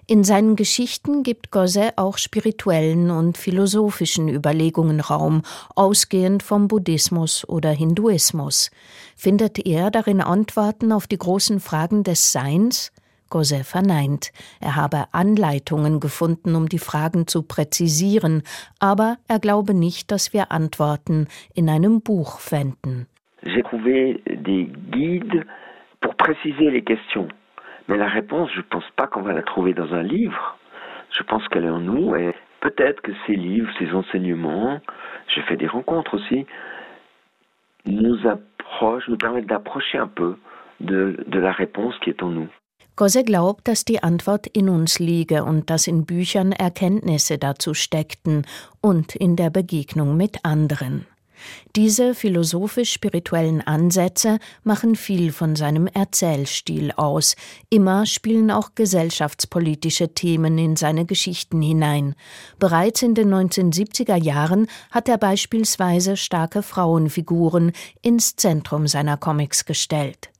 In 0.06 0.24
seinen 0.24 0.56
Geschichten 0.56 1.22
gibt 1.22 1.50
Gosset 1.50 1.94
auch 1.96 2.18
spirituellen 2.18 3.10
und 3.10 3.38
philosophischen 3.38 4.28
Überlegungen 4.28 5.00
Raum, 5.00 5.42
ausgehend 5.74 6.42
vom 6.42 6.68
Buddhismus 6.68 7.48
oder 7.48 7.70
Hinduismus. 7.70 8.70
Findet 9.16 9.66
er 9.66 9.90
darin 9.90 10.20
Antworten 10.20 10.92
auf 10.92 11.06
die 11.06 11.18
großen 11.18 11.60
Fragen 11.60 12.02
des 12.04 12.32
Seins? 12.32 12.92
Gosset 13.32 13.64
verneint. 13.64 14.30
Er 14.60 14.76
habe 14.76 15.06
Anleitungen 15.12 16.00
gefunden, 16.00 16.54
um 16.54 16.68
die 16.68 16.78
Fragen 16.78 17.26
zu 17.26 17.42
präzisieren, 17.42 18.42
aber 18.78 19.16
er 19.26 19.38
glaube 19.38 19.72
nicht, 19.72 20.10
dass 20.10 20.34
wir 20.34 20.52
Antworten 20.52 21.28
in 21.54 21.70
einem 21.70 22.02
Buch 22.02 22.38
fänden. 22.40 23.06
J'ai 23.44 23.62
trouvé 23.62 24.20
des 24.26 24.68
guides 24.92 25.44
pour 26.00 26.14
préciser 26.14 26.70
les 26.70 26.84
questions. 26.84 27.26
Mais 27.88 27.96
la 27.96 28.08
réponse, 28.08 28.50
je 28.52 28.58
ne 28.58 28.62
pense 28.70 28.88
pas 28.96 29.06
qu'on 29.06 29.22
va 29.22 29.32
la 29.32 29.42
trouver 29.42 29.74
dans 29.74 29.92
un 29.92 30.02
livre. 30.02 30.58
Je 31.10 31.22
pense 31.24 31.46
qu'elle 31.48 31.64
est 31.64 31.70
en 31.70 31.80
nous 31.80 32.14
et 32.16 32.34
peut-être 32.60 33.00
que 33.02 33.12
ces 33.26 33.34
livres, 33.34 33.70
ces 33.78 33.92
enseignements, 33.92 34.80
j'ai 35.28 35.42
fait 35.42 35.56
des 35.56 35.66
rencontres 35.66 36.14
aussi, 36.14 36.46
nous 37.86 38.18
approchent, 38.26 39.08
nous 39.08 39.18
permettent 39.18 39.48
d'approcher 39.48 39.98
un 39.98 40.06
peu 40.06 40.36
de, 40.80 41.24
de 41.26 41.38
la 41.38 41.52
réponse 41.52 41.98
qui 42.00 42.10
est 42.10 42.22
en 42.22 42.30
nous. 42.30 42.48
Gosse 42.94 43.24
glaubt, 43.24 43.66
dass 43.66 43.86
die 43.86 44.02
Antwort 44.02 44.46
in 44.54 44.68
uns 44.68 44.98
liege 44.98 45.44
und 45.44 45.70
dass 45.70 45.86
in 45.86 46.04
Büchern 46.04 46.52
Erkenntnisse 46.52 47.38
dazu 47.38 47.72
steckten 47.72 48.44
und 48.82 49.16
in 49.16 49.34
der 49.34 49.48
Begegnung 49.48 50.16
mit 50.16 50.44
anderen. 50.44 51.06
Diese 51.76 52.14
philosophisch-spirituellen 52.14 53.60
Ansätze 53.60 54.38
machen 54.64 54.96
viel 54.96 55.32
von 55.32 55.56
seinem 55.56 55.86
Erzählstil 55.86 56.92
aus. 56.92 57.36
Immer 57.70 58.06
spielen 58.06 58.50
auch 58.50 58.74
gesellschaftspolitische 58.74 60.14
Themen 60.14 60.58
in 60.58 60.76
seine 60.76 61.06
Geschichten 61.06 61.62
hinein. 61.62 62.14
Bereits 62.58 63.02
in 63.02 63.14
den 63.14 63.32
1970er 63.32 64.16
Jahren 64.16 64.66
hat 64.90 65.08
er 65.08 65.18
beispielsweise 65.18 66.16
starke 66.16 66.62
Frauenfiguren 66.62 67.72
ins 68.02 68.36
Zentrum 68.36 68.86
seiner 68.86 69.16
Comics 69.16 69.64
gestellt. 69.64 70.31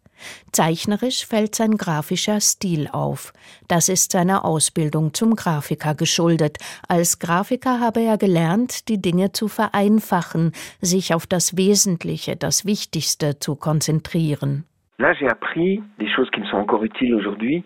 Zeichnerisch 0.53 1.27
fällt 1.27 1.55
sein 1.55 1.77
grafischer 1.77 2.41
Stil 2.41 2.89
auf. 2.93 3.33
Das 3.69 3.89
ist 3.89 4.13
seiner 4.13 4.45
Ausbildung 4.45 5.15
zum 5.15 5.35
Grafiker 5.35 5.95
geschuldet. 5.95 6.59
Als 6.89 7.19
Grafiker 7.19 7.81
habe 7.81 8.01
er 8.01 8.19
gelernt, 8.19 8.89
die 8.89 9.01
Dinge 9.01 9.33
zu 9.33 9.49
vereinfachen, 9.49 10.53
sich 10.81 11.15
auf 11.15 11.27
das 11.27 11.57
Wesentliche, 11.57 12.37
das 12.37 12.67
Wichtigste 12.67 13.39
zu 13.39 13.57
konzentrieren. 13.57 14.65
Là, 14.99 15.15
j'ai 15.15 15.29
appris 15.29 15.83
des 15.99 16.09
choses 16.15 16.31
qui 16.31 16.41
me 16.41 16.47
sont 16.47 16.59
encore 16.59 16.85
utiles 16.85 17.15
aujourd'hui. 17.15 17.65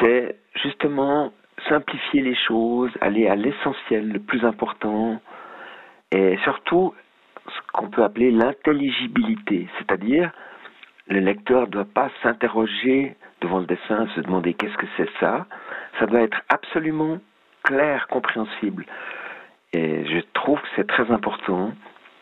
C'est 0.00 0.36
justement 0.62 1.30
simplifier 1.68 2.22
les 2.22 2.36
choses, 2.46 2.90
aller 3.00 3.28
à 3.28 3.36
l'essentiel, 3.36 4.08
le 4.08 4.20
plus 4.20 4.42
important, 4.44 5.20
et 6.10 6.38
surtout 6.44 6.94
ce 7.46 7.72
qu'on 7.72 7.88
peut 7.90 8.02
appeler 8.02 8.30
l'intelligibilité, 8.30 9.68
c'est-à-dire 9.78 10.32
le 11.10 11.20
lecteur 11.20 11.62
ne 11.62 11.66
doit 11.66 11.84
pas 11.92 12.08
s'interroger 12.22 13.16
devant 13.40 13.58
le 13.58 13.66
dessin, 13.66 14.06
se 14.14 14.20
demander 14.20 14.54
qu'est-ce 14.54 14.76
que 14.76 14.86
c'est 14.96 15.08
ça. 15.18 15.46
Ça 15.98 16.06
doit 16.06 16.22
être 16.22 16.40
absolument 16.48 17.18
clair, 17.64 18.06
compréhensible. 18.08 18.86
Et 19.72 20.04
je 20.06 20.20
trouve 20.34 20.60
que 20.60 20.68
c'est 20.76 20.86
très 20.86 21.10
important 21.10 21.72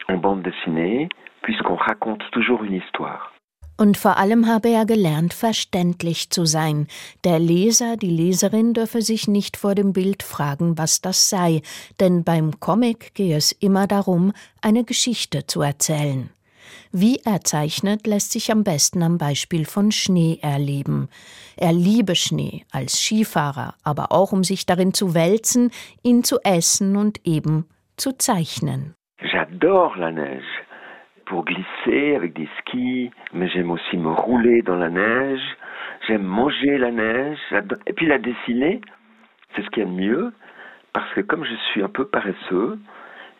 en 0.08 0.16
bande 0.16 0.42
dessinée, 0.42 1.08
puisqu'on 1.42 1.76
raconte 1.76 2.22
toujours 2.32 2.64
une 2.64 2.74
histoire. 2.74 3.32
Und 3.80 3.96
vor 3.96 4.16
allem 4.18 4.48
habe 4.48 4.70
er 4.70 4.86
gelernt, 4.86 5.32
verständlich 5.32 6.30
zu 6.30 6.46
sein. 6.46 6.88
Der 7.22 7.38
Leser, 7.38 7.96
die 7.96 8.10
Leserin 8.10 8.72
dürfe 8.72 9.02
sich 9.02 9.28
nicht 9.28 9.56
vor 9.56 9.76
dem 9.76 9.92
Bild 9.92 10.24
fragen, 10.24 10.76
was 10.76 11.00
das 11.00 11.30
sei, 11.30 11.62
denn 12.00 12.24
beim 12.24 12.58
Comic 12.58 13.14
gehe 13.14 13.36
es 13.36 13.52
immer 13.52 13.86
darum, 13.86 14.32
eine 14.62 14.82
Geschichte 14.82 15.46
zu 15.46 15.62
erzählen. 15.62 16.28
Wie 16.92 17.18
er 17.24 17.40
zeichnet, 17.40 18.06
lässt 18.06 18.32
sich 18.32 18.50
am 18.50 18.64
besten 18.64 19.02
am 19.02 19.18
Beispiel 19.18 19.64
von 19.64 19.92
Schnee 19.92 20.38
erleben. 20.42 21.08
Er 21.56 21.72
liebe 21.72 22.14
Schnee 22.14 22.64
als 22.72 23.02
Skifahrer, 23.02 23.74
aber 23.84 24.12
auch 24.12 24.32
um 24.32 24.44
sich 24.44 24.66
darin 24.66 24.94
zu 24.94 25.14
wälzen, 25.14 25.70
ihn 26.02 26.24
zu 26.24 26.38
essen 26.44 26.96
und 26.96 27.26
eben 27.26 27.66
zu 27.96 28.12
zeichnen. 28.16 28.94
J'adore 29.20 29.98
la 29.98 30.10
neige. 30.10 30.44
Pour 31.26 31.44
glisser 31.44 32.16
avec 32.16 32.34
des 32.34 32.48
skis, 32.60 33.10
mais 33.32 33.48
j'aime 33.52 33.70
aussi 33.70 33.96
me 33.96 34.12
rouler 34.12 34.62
dans 34.62 34.76
la 34.78 34.88
neige. 34.88 35.42
J'aime 36.06 36.24
manger 36.24 36.78
la 36.78 36.90
neige. 36.90 37.38
Et 37.86 37.92
puis 37.92 38.06
la 38.06 38.18
dessiner, 38.18 38.80
c'est 39.54 39.62
ce 39.62 39.70
qu'il 39.70 39.82
y 39.82 39.86
a 39.86 39.88
de 39.88 39.94
mieux, 39.94 40.32
parce 40.92 41.12
que 41.14 41.20
comme 41.20 41.44
je 41.44 41.54
suis 41.70 41.82
un 41.82 41.88
peu 41.88 42.06
paresseux, 42.06 42.78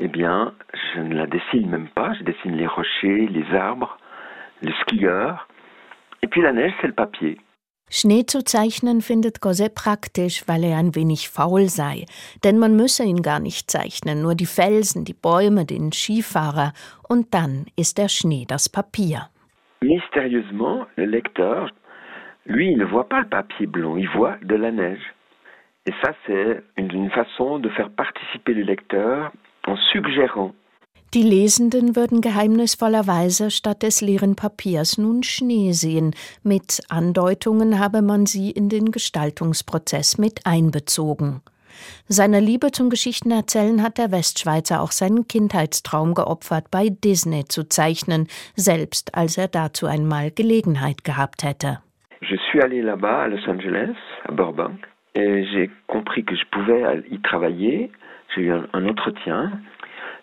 eh 0.00 0.08
bien, 0.08 0.52
je 0.94 1.00
ne 1.00 1.14
la 1.14 1.26
dessine 1.26 1.68
même 1.68 1.88
pas. 1.88 2.12
Je 2.14 2.24
dessine 2.24 2.56
les 2.56 2.66
rochers, 2.66 3.26
les 3.26 3.56
arbres, 3.56 3.98
le 4.62 4.72
skieur. 4.82 5.48
Et 6.22 6.26
puis 6.28 6.40
la 6.40 6.52
neige, 6.52 6.72
c'est 6.80 6.86
le 6.86 6.94
papier. 6.94 7.38
Schnee 7.90 8.26
zu 8.26 8.40
zeichnen 8.42 9.00
findet 9.00 9.40
Gosset 9.40 9.70
praktisch, 9.74 10.46
weil 10.46 10.62
er 10.62 10.76
ein 10.76 10.94
wenig 10.94 11.30
faul 11.30 11.68
sei. 11.68 12.04
Denn 12.44 12.58
man 12.58 12.76
müsse 12.76 13.02
ihn 13.02 13.22
gar 13.22 13.40
nicht 13.40 13.70
zeichnen, 13.70 14.20
nur 14.20 14.34
die 14.34 14.46
Felsen, 14.46 15.06
die 15.06 15.14
Bäume, 15.14 15.64
den 15.64 15.90
Skifahrer. 15.92 16.74
Und 17.08 17.32
dann 17.32 17.64
ist 17.76 17.96
der 17.96 18.08
Schnee 18.08 18.44
das 18.46 18.68
Papier. 18.68 19.30
Mystérieusement, 19.80 20.86
le 20.96 21.06
lecteur, 21.06 21.70
lui, 22.44 22.72
il 22.72 22.78
ne 22.78 22.84
voit 22.84 23.08
pas 23.08 23.20
le 23.20 23.28
papier 23.28 23.66
blanc, 23.66 23.96
il 23.96 24.08
voit 24.10 24.36
de 24.42 24.56
la 24.56 24.70
neige. 24.70 25.14
Et 25.86 25.94
ça, 26.02 26.12
c'est 26.26 26.62
une 26.76 27.10
façon 27.10 27.58
de 27.58 27.70
faire 27.70 27.88
participer 27.88 28.52
le 28.52 28.64
lecteur 28.64 29.32
die 31.14 31.22
Lesenden 31.22 31.96
würden 31.96 32.20
geheimnisvollerweise 32.20 33.50
statt 33.50 33.82
des 33.82 34.02
leeren 34.02 34.36
Papiers 34.36 34.98
nun 34.98 35.22
Schnee 35.22 35.72
sehen. 35.72 36.14
Mit 36.42 36.82
Andeutungen 36.90 37.78
habe 37.78 38.02
man 38.02 38.26
sie 38.26 38.50
in 38.50 38.68
den 38.68 38.90
Gestaltungsprozess 38.90 40.18
mit 40.18 40.44
einbezogen. 40.44 41.40
Seiner 42.08 42.42
Liebe 42.42 42.72
zum 42.72 42.90
Geschichtenerzählen 42.90 43.82
hat 43.82 43.96
der 43.96 44.12
Westschweizer 44.12 44.82
auch 44.82 44.90
seinen 44.90 45.26
Kindheitstraum 45.26 46.12
geopfert, 46.12 46.70
bei 46.70 46.90
Disney 46.90 47.44
zu 47.46 47.66
zeichnen, 47.66 48.26
selbst 48.54 49.14
als 49.14 49.38
er 49.38 49.48
dazu 49.48 49.86
einmal 49.86 50.30
Gelegenheit 50.30 51.04
gehabt 51.04 51.42
hätte. 51.42 51.78
Je 52.20 52.36
suis 52.50 52.60
allé 52.60 52.82
là-bas 52.82 53.22
à 53.22 53.28
Los 53.28 53.46
Angeles, 53.48 53.96
à 54.24 54.32
Burbank, 54.32 54.86
et 55.14 55.46
j'ai 55.46 55.70
compris 55.86 56.22
que 56.24 56.34
je 56.36 56.44
pouvais 56.50 57.02
y 57.10 57.18
travailler. 57.22 57.90
Eu 58.38 58.52
un, 58.52 58.66
un 58.72 58.88
entretien, 58.88 59.52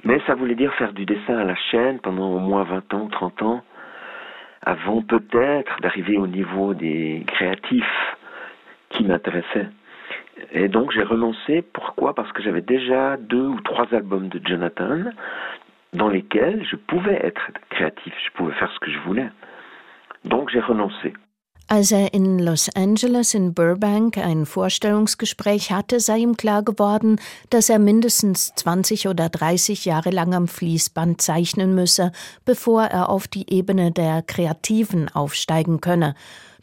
mais 0.03 0.21
ça 0.25 0.35
voulait 0.35 0.55
dire 0.55 0.73
faire 0.75 0.93
du 0.93 1.05
dessin 1.05 1.37
à 1.37 1.43
la 1.43 1.55
chaîne 1.55 1.99
pendant 1.99 2.29
au 2.29 2.39
moins 2.39 2.63
20 2.63 2.93
ans, 2.93 3.07
30 3.07 3.41
ans, 3.41 3.63
avant 4.61 5.01
peut-être 5.01 5.81
d'arriver 5.81 6.17
au 6.17 6.27
niveau 6.27 6.73
des 6.73 7.23
créatifs 7.27 8.15
qui 8.89 9.03
m'intéressaient. 9.03 9.69
Et 10.51 10.67
donc 10.67 10.91
j'ai 10.91 11.03
renoncé. 11.03 11.61
Pourquoi? 11.73 12.13
Parce 12.13 12.31
que 12.31 12.41
j'avais 12.41 12.61
déjà 12.61 13.17
deux 13.17 13.47
ou 13.47 13.59
trois 13.61 13.87
albums 13.93 14.29
de 14.29 14.41
Jonathan 14.45 15.11
dans 15.93 16.09
lesquels 16.09 16.65
je 16.69 16.75
pouvais 16.75 17.19
être 17.25 17.51
créatif, 17.69 18.13
je 18.25 18.31
pouvais 18.31 18.53
faire 18.53 18.71
ce 18.71 18.79
que 18.79 18.91
je 18.91 18.99
voulais. 18.99 19.29
Donc 20.25 20.49
j'ai 20.49 20.59
renoncé. 20.59 21.13
Als 21.67 21.91
er 21.91 22.13
in 22.13 22.37
Los 22.37 22.69
Angeles 22.75 23.33
in 23.33 23.55
Burbank 23.55 24.19
ein 24.19 24.45
Vorstellungsgespräch 24.45 25.71
hatte, 25.71 25.99
sei 25.99 26.19
ihm 26.19 26.37
klar 26.37 26.61
geworden, 26.61 27.19
dass 27.49 27.69
er 27.69 27.79
mindestens 27.79 28.53
20 28.55 29.07
oder 29.07 29.29
30 29.29 29.83
Jahre 29.83 30.11
lang 30.11 30.35
am 30.35 30.47
Fließband 30.47 31.21
zeichnen 31.21 31.73
müsse, 31.73 32.11
bevor 32.45 32.83
er 32.83 33.09
auf 33.09 33.27
die 33.27 33.51
Ebene 33.51 33.91
der 33.91 34.21
Kreativen 34.21 35.09
aufsteigen 35.09 35.81
könne. 35.81 36.13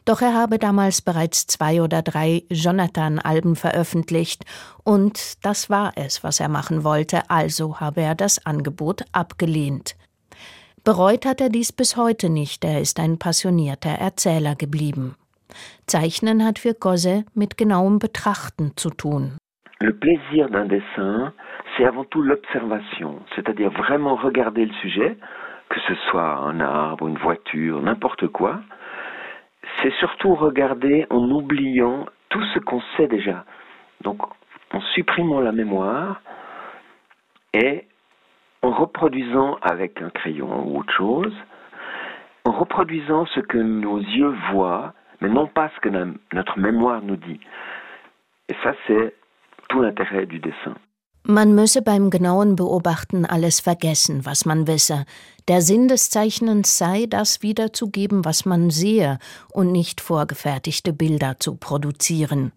Doch 0.04 0.22
er 0.22 0.34
habe 0.34 0.60
damals 0.60 1.02
bereits 1.02 1.48
zwei 1.48 1.82
oder 1.82 2.02
drei 2.02 2.44
Jonathan-Alben 2.48 3.56
veröffentlicht, 3.56 4.44
und 4.84 5.44
das 5.44 5.68
war 5.68 5.92
es, 5.96 6.22
was 6.22 6.38
er 6.38 6.48
machen 6.48 6.84
wollte, 6.84 7.28
also 7.28 7.80
habe 7.80 8.02
er 8.02 8.14
das 8.14 8.46
Angebot 8.46 9.04
abgelehnt. 9.10 9.96
Bereut 10.84 11.24
hat 11.26 11.40
er 11.40 11.48
dies 11.48 11.70
bis 11.70 11.96
heute 11.96 12.28
nicht, 12.28 12.64
er 12.64 12.80
ist 12.80 12.98
ein 12.98 13.16
passionierter 13.16 14.00
Erzähler 14.00 14.56
geblieben. 14.56 15.14
Zeichnen 15.86 16.44
hat 16.44 16.58
für 16.58 16.74
Cosset 16.74 17.24
mit 17.36 17.56
genauem 17.56 18.00
Betrachten 18.00 18.72
zu 18.74 18.90
tun. 18.90 19.38
Le 19.80 19.92
plaisir 19.92 20.48
d'un 20.50 20.66
dessin, 20.66 21.32
c'est 21.76 21.84
avant 21.84 22.04
tout 22.10 22.20
l'observation, 22.20 23.20
c'est-à-dire 23.36 23.70
vraiment 23.70 24.16
regarder 24.16 24.64
le 24.64 24.74
sujet, 24.80 25.16
que 25.68 25.78
ce 25.86 25.94
soit 26.10 26.38
un 26.50 26.58
arbre, 26.58 27.06
une 27.06 27.18
voiture, 27.18 27.80
n'importe 27.80 28.26
quoi. 28.26 28.60
C'est 29.80 29.94
surtout 30.00 30.34
regarder 30.34 31.06
en 31.10 31.30
oubliant 31.30 32.06
tout 32.28 32.42
ce 32.54 32.58
qu'on 32.58 32.82
sait 32.96 33.06
déjà. 33.06 33.44
Donc 34.00 34.20
en 34.72 34.80
supprimant 34.96 35.38
la 35.38 35.52
mémoire 35.52 36.20
et 37.54 37.86
en 38.62 38.70
reproduisant 38.70 39.58
avec 39.62 40.00
un 40.00 40.10
crayon 40.10 40.66
ou 40.66 40.80
autre 40.80 40.92
chose, 40.92 41.34
en 42.44 42.52
reproduisant 42.52 43.26
ce 43.26 43.40
que 43.40 43.58
nos 43.58 43.98
yeux 43.98 44.34
voient, 44.52 44.94
mais 45.20 45.28
non 45.28 45.46
pas 45.46 45.70
ce 45.74 45.80
que 45.80 45.88
notre 45.88 46.58
mémoire 46.58 47.02
nous 47.02 47.16
dit. 47.16 47.40
Et 48.48 48.54
ça, 48.62 48.72
c'est 48.86 49.14
tout 49.68 49.80
l'intérêt 49.80 50.26
du 50.26 50.38
dessin. 50.38 50.74
Man 51.24 51.54
müsse 51.54 51.80
beim 51.84 52.10
genauen 52.10 52.56
Beobachten 52.56 53.24
alles 53.24 53.60
vergessen, 53.60 54.26
was 54.26 54.44
man 54.44 54.66
wisse. 54.66 55.04
Der 55.46 55.62
Sinn 55.62 55.86
des 55.86 56.10
Zeichnens 56.10 56.78
sei, 56.78 57.06
das 57.06 57.42
wiederzugeben, 57.42 58.24
was 58.24 58.44
man 58.44 58.70
sehe, 58.70 59.18
und 59.52 59.70
nicht 59.70 60.00
vorgefertigte 60.00 60.92
Bilder 60.92 61.38
zu 61.38 61.54
produzieren. 61.54 62.50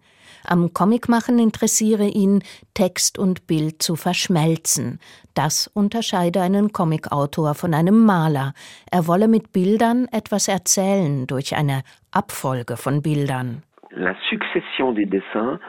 Am 0.48 0.74
Comicmachen 0.74 1.40
interessiere 1.40 2.06
ihn, 2.06 2.44
Text 2.74 3.18
und 3.18 3.48
Bild 3.48 3.82
zu 3.82 3.96
verschmelzen. 3.96 5.00
Das 5.34 5.68
unterscheide 5.68 6.42
einen 6.42 6.72
Comicautor 6.72 7.56
von 7.56 7.74
einem 7.74 8.06
Maler. 8.06 8.54
Er 8.92 9.08
wolle 9.08 9.28
mit 9.28 9.52
Bildern 9.52 10.08
etwas 10.12 10.48
erzählen 10.48 11.28
durch 11.28 11.56
eine 11.56 11.82
Abfolge 12.12 12.78
von 12.78 13.02
Bildern. 13.02 13.64
La 13.92 14.14
succession 14.30 14.94
des 14.94 15.06
dessins 15.06 15.60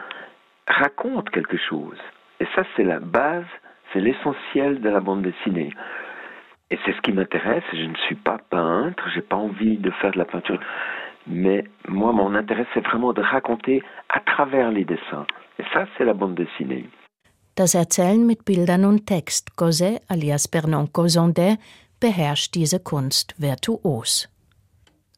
raconte 0.67 1.31
quelque 1.31 1.57
chose. 1.57 1.97
Et 2.39 2.47
ça, 2.55 2.63
c'est 2.75 2.83
la 2.83 2.99
base, 2.99 3.45
c'est 3.91 4.01
l'essentiel 4.01 4.81
de 4.81 4.89
la 4.89 4.99
bande 4.99 5.23
dessinée. 5.23 5.73
Et 6.69 6.77
c'est 6.85 6.93
ce 6.93 7.01
qui 7.01 7.13
m'intéresse. 7.13 7.63
Je 7.71 7.85
ne 7.85 7.95
suis 8.07 8.15
pas 8.15 8.37
peintre, 8.49 9.03
j'ai 9.13 9.21
pas 9.21 9.37
envie 9.37 9.77
de 9.77 9.89
faire 9.91 10.11
de 10.11 10.17
la 10.17 10.25
peinture. 10.25 10.59
Mais 11.27 11.63
moi, 11.87 12.11
mon 12.13 12.35
intérêt, 12.35 12.65
c'est 12.73 12.85
vraiment 12.85 13.13
de 13.13 13.21
raconter 13.21 13.83
à 14.09 14.19
travers 14.21 14.71
les 14.71 14.85
dessins. 14.85 15.25
Et 15.59 15.63
ça, 15.73 15.85
c'est 15.97 16.05
la 16.05 16.13
bande 16.13 16.35
dessinée. 16.35 16.89
Das 17.55 17.73
Erzählen 17.73 18.25
mit 18.25 18.45
Bildern 18.45 18.85
und 18.85 19.05
Text, 19.05 19.49
Cosé 19.57 19.99
alias 20.09 20.47
Bernon 20.47 20.87
Cosondet, 20.93 21.57
beherrscht 21.99 22.53
diese 22.53 22.79
Kunst 22.79 23.33
virtuos. 23.39 24.29